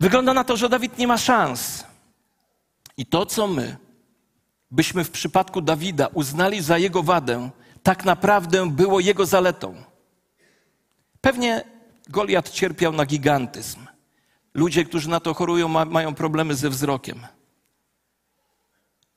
Wygląda 0.00 0.34
na 0.34 0.44
to, 0.44 0.56
że 0.56 0.68
Dawid 0.68 0.98
nie 0.98 1.06
ma 1.06 1.18
szans. 1.18 1.84
I 2.96 3.06
to, 3.06 3.26
co 3.26 3.46
my 3.46 3.76
byśmy 4.70 5.04
w 5.04 5.10
przypadku 5.10 5.60
Dawida 5.60 6.06
uznali 6.06 6.62
za 6.62 6.78
jego 6.78 7.02
wadę, 7.02 7.50
tak 7.82 8.04
naprawdę 8.04 8.70
było 8.70 9.00
jego 9.00 9.26
zaletą. 9.26 9.74
Pewnie 11.20 11.64
Goliat 12.08 12.50
cierpiał 12.50 12.92
na 12.92 13.06
gigantyzm. 13.06 13.86
Ludzie, 14.54 14.84
którzy 14.84 15.08
na 15.08 15.20
to 15.20 15.34
chorują, 15.34 15.68
ma, 15.68 15.84
mają 15.84 16.14
problemy 16.14 16.54
ze 16.54 16.70
wzrokiem. 16.70 17.26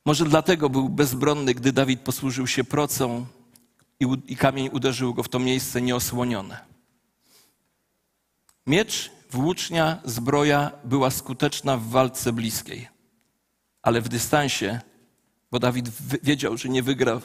Może 0.06 0.26
dlatego 0.26 0.70
był 0.70 0.90
bezbronny, 0.90 1.54
gdy 1.54 1.74
Dawid 1.74 2.02
posłużył 2.02 2.48
się 2.48 2.64
procą 2.64 3.26
i, 4.00 4.06
i 4.28 4.36
kamień 4.36 4.70
uderzył 4.74 5.14
go 5.14 5.24
w 5.24 5.30
to 5.30 5.40
miejsce 5.40 5.82
nieosłonione. 5.82 6.66
Miecz, 8.68 9.12
włócznia, 9.32 10.02
zbroja 10.06 10.72
była 10.84 11.12
skuteczna 11.12 11.78
w 11.78 11.88
walce 11.88 12.34
bliskiej, 12.34 12.88
ale 13.82 14.02
w 14.02 14.10
dystansie, 14.10 14.80
bo 15.52 15.60
Dawid 15.60 15.90
wiedział, 16.24 16.58
że 16.58 16.70
nie 16.70 16.84
wygra 16.84 17.22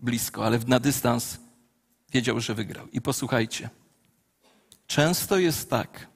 blisko, 0.00 0.46
ale 0.46 0.58
na 0.66 0.80
dystans 0.80 1.38
wiedział, 2.12 2.40
że 2.40 2.54
wygrał. 2.54 2.88
I 2.92 3.00
posłuchajcie, 3.00 3.70
często 4.86 5.38
jest 5.38 5.70
tak, 5.70 6.08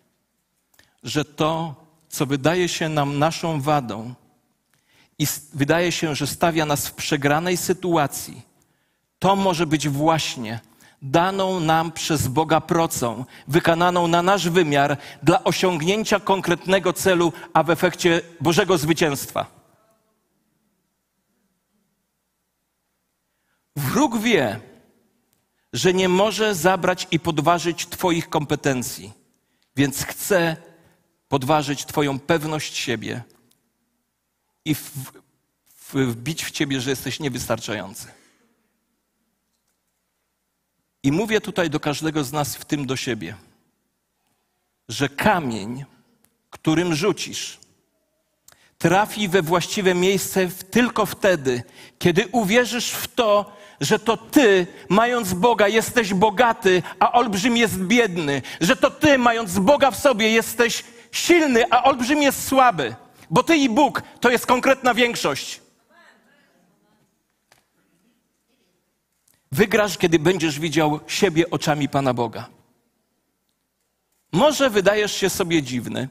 że 1.03 1.25
to, 1.25 1.77
co 2.09 2.27
wydaje 2.27 2.69
się 2.69 2.89
nam 2.89 3.19
naszą 3.19 3.61
wadą 3.61 4.15
i 5.19 5.27
wydaje 5.55 5.93
się, 5.93 6.15
że 6.15 6.27
stawia 6.27 6.67
nas 6.67 6.87
w 6.87 6.95
przegranej 6.95 7.57
sytuacji, 7.57 8.43
to 9.19 9.37
może 9.37 9.67
być 9.67 9.89
właśnie 9.89 10.61
daną 11.03 11.61
nam 11.61 11.93
przez 11.93 12.29
Boga 12.29 12.61
procą, 12.61 13.25
wykonaną 13.49 14.09
na 14.09 14.23
nasz 14.23 14.49
wymiar 14.49 14.97
dla 15.23 15.45
osiągnięcia 15.45 16.21
konkretnego 16.21 16.93
celu, 16.93 17.33
a 17.53 17.63
w 17.63 17.71
efekcie 17.71 18.21
Bożego 18.41 18.79
zwycięstwa. 18.79 19.47
Wróg 23.77 24.19
wie, 24.19 24.61
że 25.73 25.95
nie 25.95 26.09
może 26.09 26.55
zabrać 26.55 27.07
i 27.11 27.21
podważyć 27.21 27.87
Twoich 27.87 28.29
kompetencji, 28.29 29.13
więc 29.77 30.05
chce 30.05 30.57
podważyć 31.29 31.85
Twoją 31.87 32.19
pewność 32.19 32.77
siebie 32.77 33.23
i 34.69 34.75
w, 34.75 34.91
w, 35.69 35.95
wbić 35.95 36.45
w 36.45 36.51
Ciebie, 36.51 36.81
że 36.81 36.91
jesteś 36.91 37.21
niewystarczający. 37.21 38.07
I 41.03 41.13
mówię 41.13 41.41
tutaj 41.41 41.71
do 41.71 41.81
każdego 41.81 42.25
z 42.25 42.33
nas, 42.33 42.57
w 42.57 42.65
tym 42.65 42.87
do 42.87 42.97
siebie, 42.97 43.35
że 44.89 45.09
kamień, 45.09 45.85
którym 46.51 46.95
rzucisz, 46.95 47.59
trafi 48.79 49.29
we 49.29 49.43
właściwe 49.43 49.95
miejsce 49.95 50.49
tylko 50.71 51.07
wtedy, 51.07 51.63
kiedy 51.99 52.29
uwierzysz 52.33 52.91
w 52.91 53.15
to, 53.15 53.57
że 53.81 53.99
to 53.99 54.17
ty, 54.17 54.67
mając 54.89 55.35
Boga, 55.35 55.69
jesteś 55.69 56.15
bogaty, 56.15 56.83
a 56.99 57.13
olbrzym 57.13 57.57
jest 57.57 57.79
biedny, 57.79 58.43
że 58.61 58.77
to 58.77 58.91
ty, 58.91 59.19
mając 59.19 59.59
Boga 59.59 59.91
w 59.91 59.99
sobie, 59.99 60.31
jesteś 60.31 60.85
silny, 61.13 61.65
a 61.71 61.83
olbrzym 61.83 62.23
jest 62.23 62.49
słaby, 62.49 62.95
bo 63.31 63.43
ty 63.43 63.57
i 63.57 63.69
Bóg 63.69 64.03
to 64.21 64.31
jest 64.31 64.47
konkretna 64.47 64.95
większość. 64.95 65.61
Wygrasz, 69.53 69.99
kiedy 69.99 70.19
będziesz 70.19 70.61
widział 70.61 71.01
siebie 71.07 71.51
oczami 71.51 71.89
Pana 71.89 72.15
Boga. 72.15 72.49
Może 74.33 74.71
wydajesz 74.71 75.13
się 75.13 75.31
sobie 75.31 75.63
dziwny. 75.63 76.09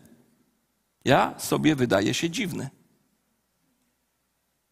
Ja 1.05 1.33
sobie 1.37 1.75
wydaję 1.75 2.13
się 2.13 2.29
dziwny. 2.29 2.69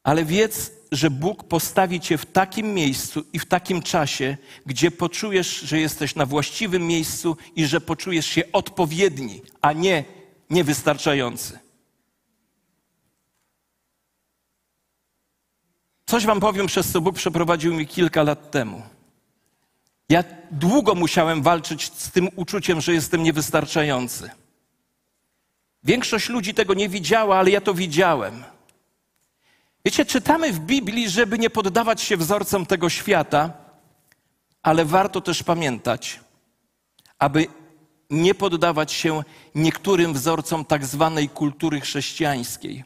Ale 0.04 0.26
wiedz, 0.26 0.72
że 0.92 1.10
Bóg 1.10 1.44
postawi 1.44 2.00
cię 2.00 2.18
w 2.18 2.26
takim 2.26 2.74
miejscu 2.74 3.24
i 3.34 3.40
w 3.40 3.46
takim 3.46 3.82
czasie, 3.82 4.38
gdzie 4.66 4.92
poczujesz, 4.92 5.60
że 5.60 5.80
jesteś 5.80 6.16
na 6.16 6.26
właściwym 6.26 6.88
miejscu 6.88 7.38
i 7.56 7.66
że 7.66 7.82
poczujesz 7.82 8.26
się 8.26 8.52
odpowiedni, 8.52 9.42
a 9.62 9.74
nie 9.74 10.04
niewystarczający. 10.50 11.65
Coś 16.06 16.26
wam 16.26 16.40
powiem, 16.40 16.68
przez 16.68 16.92
co 16.92 17.02
Bóg 17.02 17.16
przeprowadził 17.16 17.74
mi 17.74 17.88
kilka 17.88 18.24
lat 18.24 18.52
temu. 18.52 18.82
Ja 20.10 20.24
długo 20.52 20.96
musiałem 20.96 21.42
walczyć 21.42 21.92
z 21.94 22.12
tym 22.12 22.30
uczuciem, 22.36 22.82
że 22.82 22.94
jestem 22.94 23.24
niewystarczający. 23.24 24.30
Większość 25.84 26.30
ludzi 26.30 26.54
tego 26.54 26.74
nie 26.74 26.90
widziała, 26.90 27.38
ale 27.38 27.52
ja 27.52 27.62
to 27.62 27.74
widziałem. 27.74 28.44
Wiecie, 29.86 30.06
czytamy 30.06 30.54
w 30.54 30.60
Biblii, 30.60 31.10
żeby 31.10 31.40
nie 31.40 31.50
poddawać 31.50 32.02
się 32.02 32.18
wzorcom 32.18 32.66
tego 32.66 32.90
świata, 32.90 33.54
ale 34.64 34.86
warto 34.86 35.22
też 35.22 35.44
pamiętać, 35.44 36.20
aby 37.20 37.48
nie 38.10 38.36
poddawać 38.36 38.92
się 38.92 39.24
niektórym 39.56 40.14
wzorcom 40.14 40.66
tak 40.66 40.86
zwanej 40.86 41.30
kultury 41.30 41.82
chrześcijańskiej, 41.82 42.84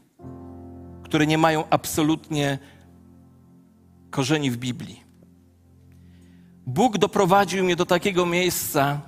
które 1.03 1.27
nie 1.27 1.37
mają 1.37 1.63
absolutnie 1.69 2.59
korzeni 4.09 4.51
w 4.51 4.57
Biblii. 4.57 5.03
Bóg 6.65 6.97
doprowadził 6.97 7.63
mnie 7.63 7.75
do 7.75 7.85
takiego 7.85 8.25
miejsca, 8.25 9.01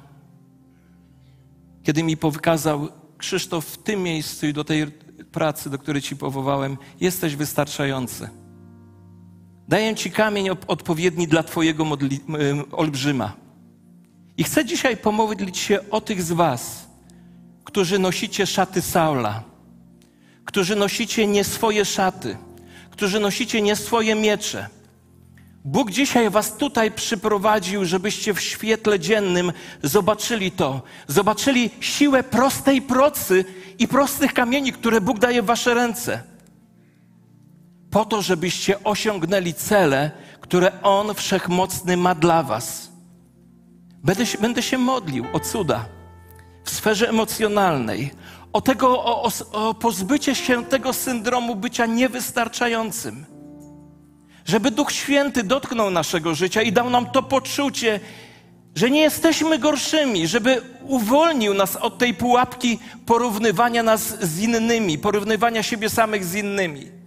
kiedy 1.84 2.04
mi 2.04 2.18
pokazał, 2.18 2.88
Krzysztof, 3.18 3.66
w 3.66 3.78
tym 3.78 4.04
miejscu 4.04 4.48
i 4.48 4.54
do 4.54 4.64
tej 4.64 4.88
pracy, 5.32 5.70
do 5.70 5.78
której 5.78 6.02
Ci 6.02 6.16
powołałem, 6.16 6.78
jesteś 7.00 7.36
wystarczający. 7.36 8.30
Daję 9.68 9.96
Ci 9.96 10.12
kamień 10.12 10.50
odpowiedni 10.50 11.28
dla 11.28 11.44
Twojego 11.44 11.86
olbrzyma. 12.72 13.34
I 14.38 14.44
chcę 14.44 14.66
dzisiaj 14.66 14.98
pomodlić 14.98 15.58
się 15.58 15.90
o 15.90 16.02
tych 16.02 16.22
z 16.22 16.32
Was, 16.32 16.88
którzy 17.64 18.00
nosicie 18.00 18.48
szaty 18.48 18.82
Saula, 18.82 19.44
którzy 20.46 20.76
nosicie 20.76 21.28
nie 21.28 21.44
swoje 21.44 21.86
szaty, 21.86 22.38
którzy 22.90 23.20
nosicie 23.20 23.62
nie 23.62 23.76
swoje 23.76 24.16
miecze 24.16 24.70
Bóg 25.66 25.92
dzisiaj 25.92 26.30
Was 26.30 26.58
tutaj 26.58 26.92
przyprowadził, 26.92 27.86
żebyście 27.86 28.34
w 28.34 28.42
świetle 28.42 29.00
dziennym 29.00 29.52
zobaczyli 29.84 30.52
to. 30.52 30.82
Zobaczyli 31.08 31.70
siłę 31.80 32.24
prostej 32.24 32.82
procy 32.82 33.46
i 33.80 33.88
prostych 33.88 34.34
kamieni, 34.34 34.74
które 34.74 35.02
Bóg 35.02 35.20
daje 35.20 35.42
w 35.42 35.46
Wasze 35.46 35.74
ręce. 35.74 36.24
Po 37.92 38.06
to, 38.06 38.22
żebyście 38.22 38.84
osiągnęli 38.84 39.54
cele, 39.54 40.12
które 40.42 40.82
On 40.82 41.14
wszechmocny 41.14 41.98
ma 41.98 42.16
dla 42.16 42.44
Was. 42.44 42.92
Będę 44.04 44.26
się, 44.26 44.38
będę 44.38 44.62
się 44.62 44.78
modlił 44.78 45.26
o 45.34 45.40
cuda 45.40 45.86
w 46.64 46.70
sferze 46.70 47.10
emocjonalnej, 47.10 48.12
o, 48.54 48.62
tego, 48.62 49.04
o, 49.04 49.24
o, 49.24 49.32
o 49.52 49.74
pozbycie 49.74 50.36
się 50.36 50.66
tego 50.66 50.94
syndromu 50.94 51.56
bycia 51.56 51.86
niewystarczającym 51.86 53.26
żeby 54.46 54.72
Duch 54.72 54.92
Święty 54.92 55.44
dotknął 55.44 55.92
naszego 55.92 56.36
życia 56.36 56.62
i 56.62 56.72
dał 56.72 56.90
nam 56.90 57.06
to 57.06 57.24
poczucie, 57.24 58.00
że 58.76 58.90
nie 58.90 59.02
jesteśmy 59.02 59.60
gorszymi, 59.60 60.28
żeby 60.28 60.62
uwolnił 60.82 61.54
nas 61.54 61.76
od 61.76 61.98
tej 61.98 62.14
pułapki 62.14 62.80
porównywania 63.06 63.84
nas 63.84 64.24
z 64.24 64.40
innymi, 64.40 64.98
porównywania 64.98 65.64
siebie 65.64 65.90
samych 65.90 66.26
z 66.26 66.36
innymi. 66.36 67.02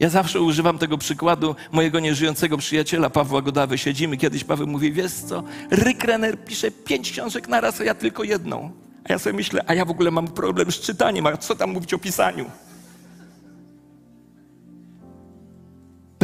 Ja 0.00 0.08
zawsze 0.08 0.40
używam 0.40 0.78
tego 0.78 0.98
przykładu 0.98 1.54
mojego 1.72 2.00
nieżyjącego 2.00 2.58
przyjaciela 2.58 3.10
Pawła 3.10 3.42
Godawy. 3.42 3.78
Siedzimy 3.78 4.16
kiedyś, 4.16 4.44
Paweł 4.44 4.66
mówi, 4.66 4.92
wiesz 4.92 5.12
co, 5.12 5.42
Rick 5.72 6.04
Renner 6.04 6.44
pisze 6.44 6.70
pięć 6.70 7.12
książek 7.12 7.48
naraz, 7.48 7.80
a 7.80 7.84
ja 7.84 7.94
tylko 7.94 8.24
jedną. 8.24 8.70
A 9.04 9.12
ja 9.12 9.18
sobie 9.18 9.36
myślę, 9.36 9.64
a 9.66 9.74
ja 9.74 9.84
w 9.84 9.90
ogóle 9.90 10.10
mam 10.10 10.28
problem 10.28 10.72
z 10.72 10.80
czytaniem, 10.80 11.26
a 11.26 11.36
co 11.36 11.54
tam 11.54 11.70
mówić 11.70 11.94
o 11.94 11.98
pisaniu? 11.98 12.50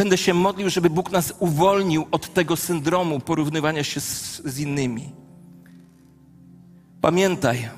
Będę 0.05 0.17
się 0.17 0.33
modlił, 0.33 0.69
żeby 0.69 0.89
Bóg 0.89 1.11
nas 1.11 1.33
uwolnił 1.39 2.05
od 2.11 2.33
tego 2.33 2.55
syndromu 2.55 3.19
porównywania 3.19 3.83
się 3.83 4.01
z, 4.01 4.41
z 4.45 4.59
innymi. 4.59 5.11
Pamiętaj, 7.01 7.69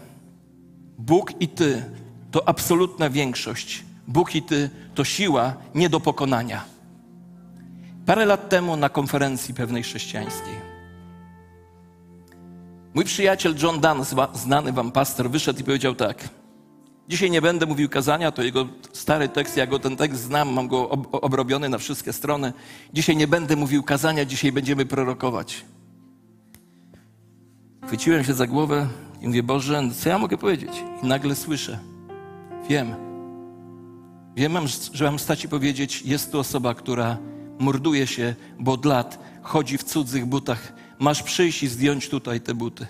Bóg 0.98 1.42
i 1.42 1.48
Ty 1.48 1.84
to 2.32 2.48
absolutna 2.48 3.10
większość. 3.10 3.84
Bóg 4.08 4.36
i 4.36 4.42
Ty 4.42 4.70
to 4.96 5.04
siła 5.04 5.54
nie 5.76 5.90
do 5.90 6.00
pokonania. 6.00 6.66
Parę 8.06 8.26
lat 8.26 8.50
temu 8.50 8.78
na 8.78 8.90
konferencji 8.90 9.54
pewnej 9.54 9.84
chrześcijańskiej 9.84 10.68
mój 12.94 13.06
przyjaciel 13.06 13.56
John 13.64 13.80
Dunn, 13.80 14.06
znany 14.34 14.74
wam 14.74 14.92
pastor, 14.92 15.30
wyszedł 15.30 15.60
i 15.60 15.64
powiedział 15.64 15.96
tak. 15.96 16.30
Dzisiaj 17.08 17.32
nie 17.32 17.42
będę 17.42 17.66
mówił 17.66 17.90
kazania, 17.90 18.32
to 18.32 18.44
jego 18.44 18.68
stary 18.94 19.30
tekst, 19.30 19.58
ja 19.58 19.68
go 19.68 19.80
ten 19.80 19.98
tekst 19.98 20.22
znam, 20.22 20.54
mam 20.54 20.68
go 20.68 20.90
ob 20.90 21.08
obrobiony 21.12 21.70
na 21.70 21.78
wszystkie 21.78 22.14
strony. 22.14 22.54
Dzisiaj 22.94 23.16
nie 23.16 23.28
będę 23.28 23.56
mówił 23.56 23.84
kazania, 23.84 24.26
dzisiaj 24.26 24.52
będziemy 24.52 24.86
prorokować. 24.86 25.66
Chwyciłem 27.86 28.24
się 28.24 28.34
za 28.34 28.48
głowę 28.48 28.88
i 29.22 29.28
mówię, 29.28 29.44
Boże, 29.44 29.84
co 30.00 30.10
ja 30.10 30.20
mogę 30.20 30.38
powiedzieć? 30.38 30.72
I 31.04 31.08
nagle 31.08 31.36
słyszę, 31.36 31.80
wiem, 32.70 32.96
wiem, 34.36 34.58
że 34.94 35.06
mam 35.06 35.20
stać 35.20 35.44
i 35.44 35.50
powiedzieć, 35.50 36.02
jest 36.02 36.32
tu 36.32 36.40
osoba, 36.40 36.74
która 36.74 37.18
morduje 37.60 38.08
się, 38.08 38.36
bo 38.60 38.72
od 38.72 38.86
lat 38.86 39.20
chodzi 39.42 39.78
w 39.78 39.84
cudzych 39.84 40.26
butach. 40.26 40.74
Masz 41.00 41.24
przyjść 41.24 41.64
i 41.64 41.68
zdjąć 41.68 42.10
tutaj 42.10 42.42
te 42.42 42.54
buty. 42.54 42.88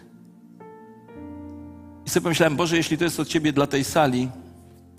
I 2.08 2.10
sobie 2.10 2.24
pomyślałem, 2.24 2.56
Boże, 2.56 2.78
jeśli 2.78 2.98
to 2.98 3.04
jest 3.04 3.20
od 3.20 3.28
Ciebie 3.28 3.54
dla 3.54 3.68
tej 3.68 3.84
sali, 3.84 4.30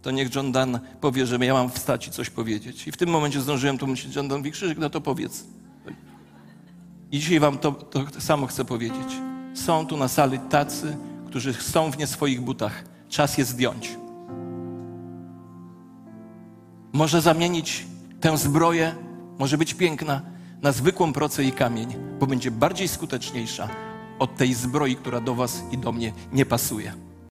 to 0.02 0.10
niech 0.10 0.34
John 0.34 0.52
Dan 0.52 0.80
powie, 1.00 1.26
że 1.26 1.36
ja 1.36 1.54
mam 1.54 1.70
wstać 1.70 2.08
i 2.08 2.10
coś 2.10 2.30
powiedzieć. 2.30 2.86
I 2.86 2.92
w 2.92 2.96
tym 2.96 3.08
momencie 3.08 3.40
zdążyłem 3.40 3.78
to 3.78 3.86
myśleć, 3.86 4.16
John 4.16 4.28
Dan 4.28 4.38
mówi, 4.38 4.52
Krzyżyk, 4.52 4.78
no 4.78 4.90
to 4.90 5.00
powiedz. 5.00 5.44
I 7.12 7.18
dzisiaj 7.18 7.40
Wam 7.40 7.58
to, 7.58 7.72
to 7.72 8.20
samo 8.20 8.46
chcę 8.46 8.64
powiedzieć. 8.64 9.08
Są 9.54 9.86
tu 9.86 9.96
na 9.96 10.08
sali 10.08 10.38
tacy, 10.38 10.96
którzy 11.26 11.54
są 11.54 11.90
w 11.90 11.98
nie 11.98 12.06
swoich 12.06 12.40
butach. 12.40 12.84
Czas 13.08 13.38
je 13.38 13.44
zdjąć. 13.44 13.96
Może 16.92 17.20
zamienić 17.20 17.86
tę 18.20 18.38
zbroję, 18.38 18.94
może 19.38 19.58
być 19.58 19.74
piękna, 19.74 20.22
na 20.62 20.72
zwykłą 20.72 21.12
procę 21.12 21.44
i 21.44 21.52
kamień, 21.52 21.94
bo 22.20 22.26
będzie 22.26 22.50
bardziej 22.50 22.88
skuteczniejsza 22.88 23.87
od 24.18 24.36
tej 24.36 24.54
zbroi, 24.54 24.96
która 24.96 25.20
do 25.20 25.34
Was 25.34 25.62
i 25.72 25.78
do 25.78 25.92
mnie 25.92 26.12
nie 26.32 26.46
pasuje. 26.46 27.07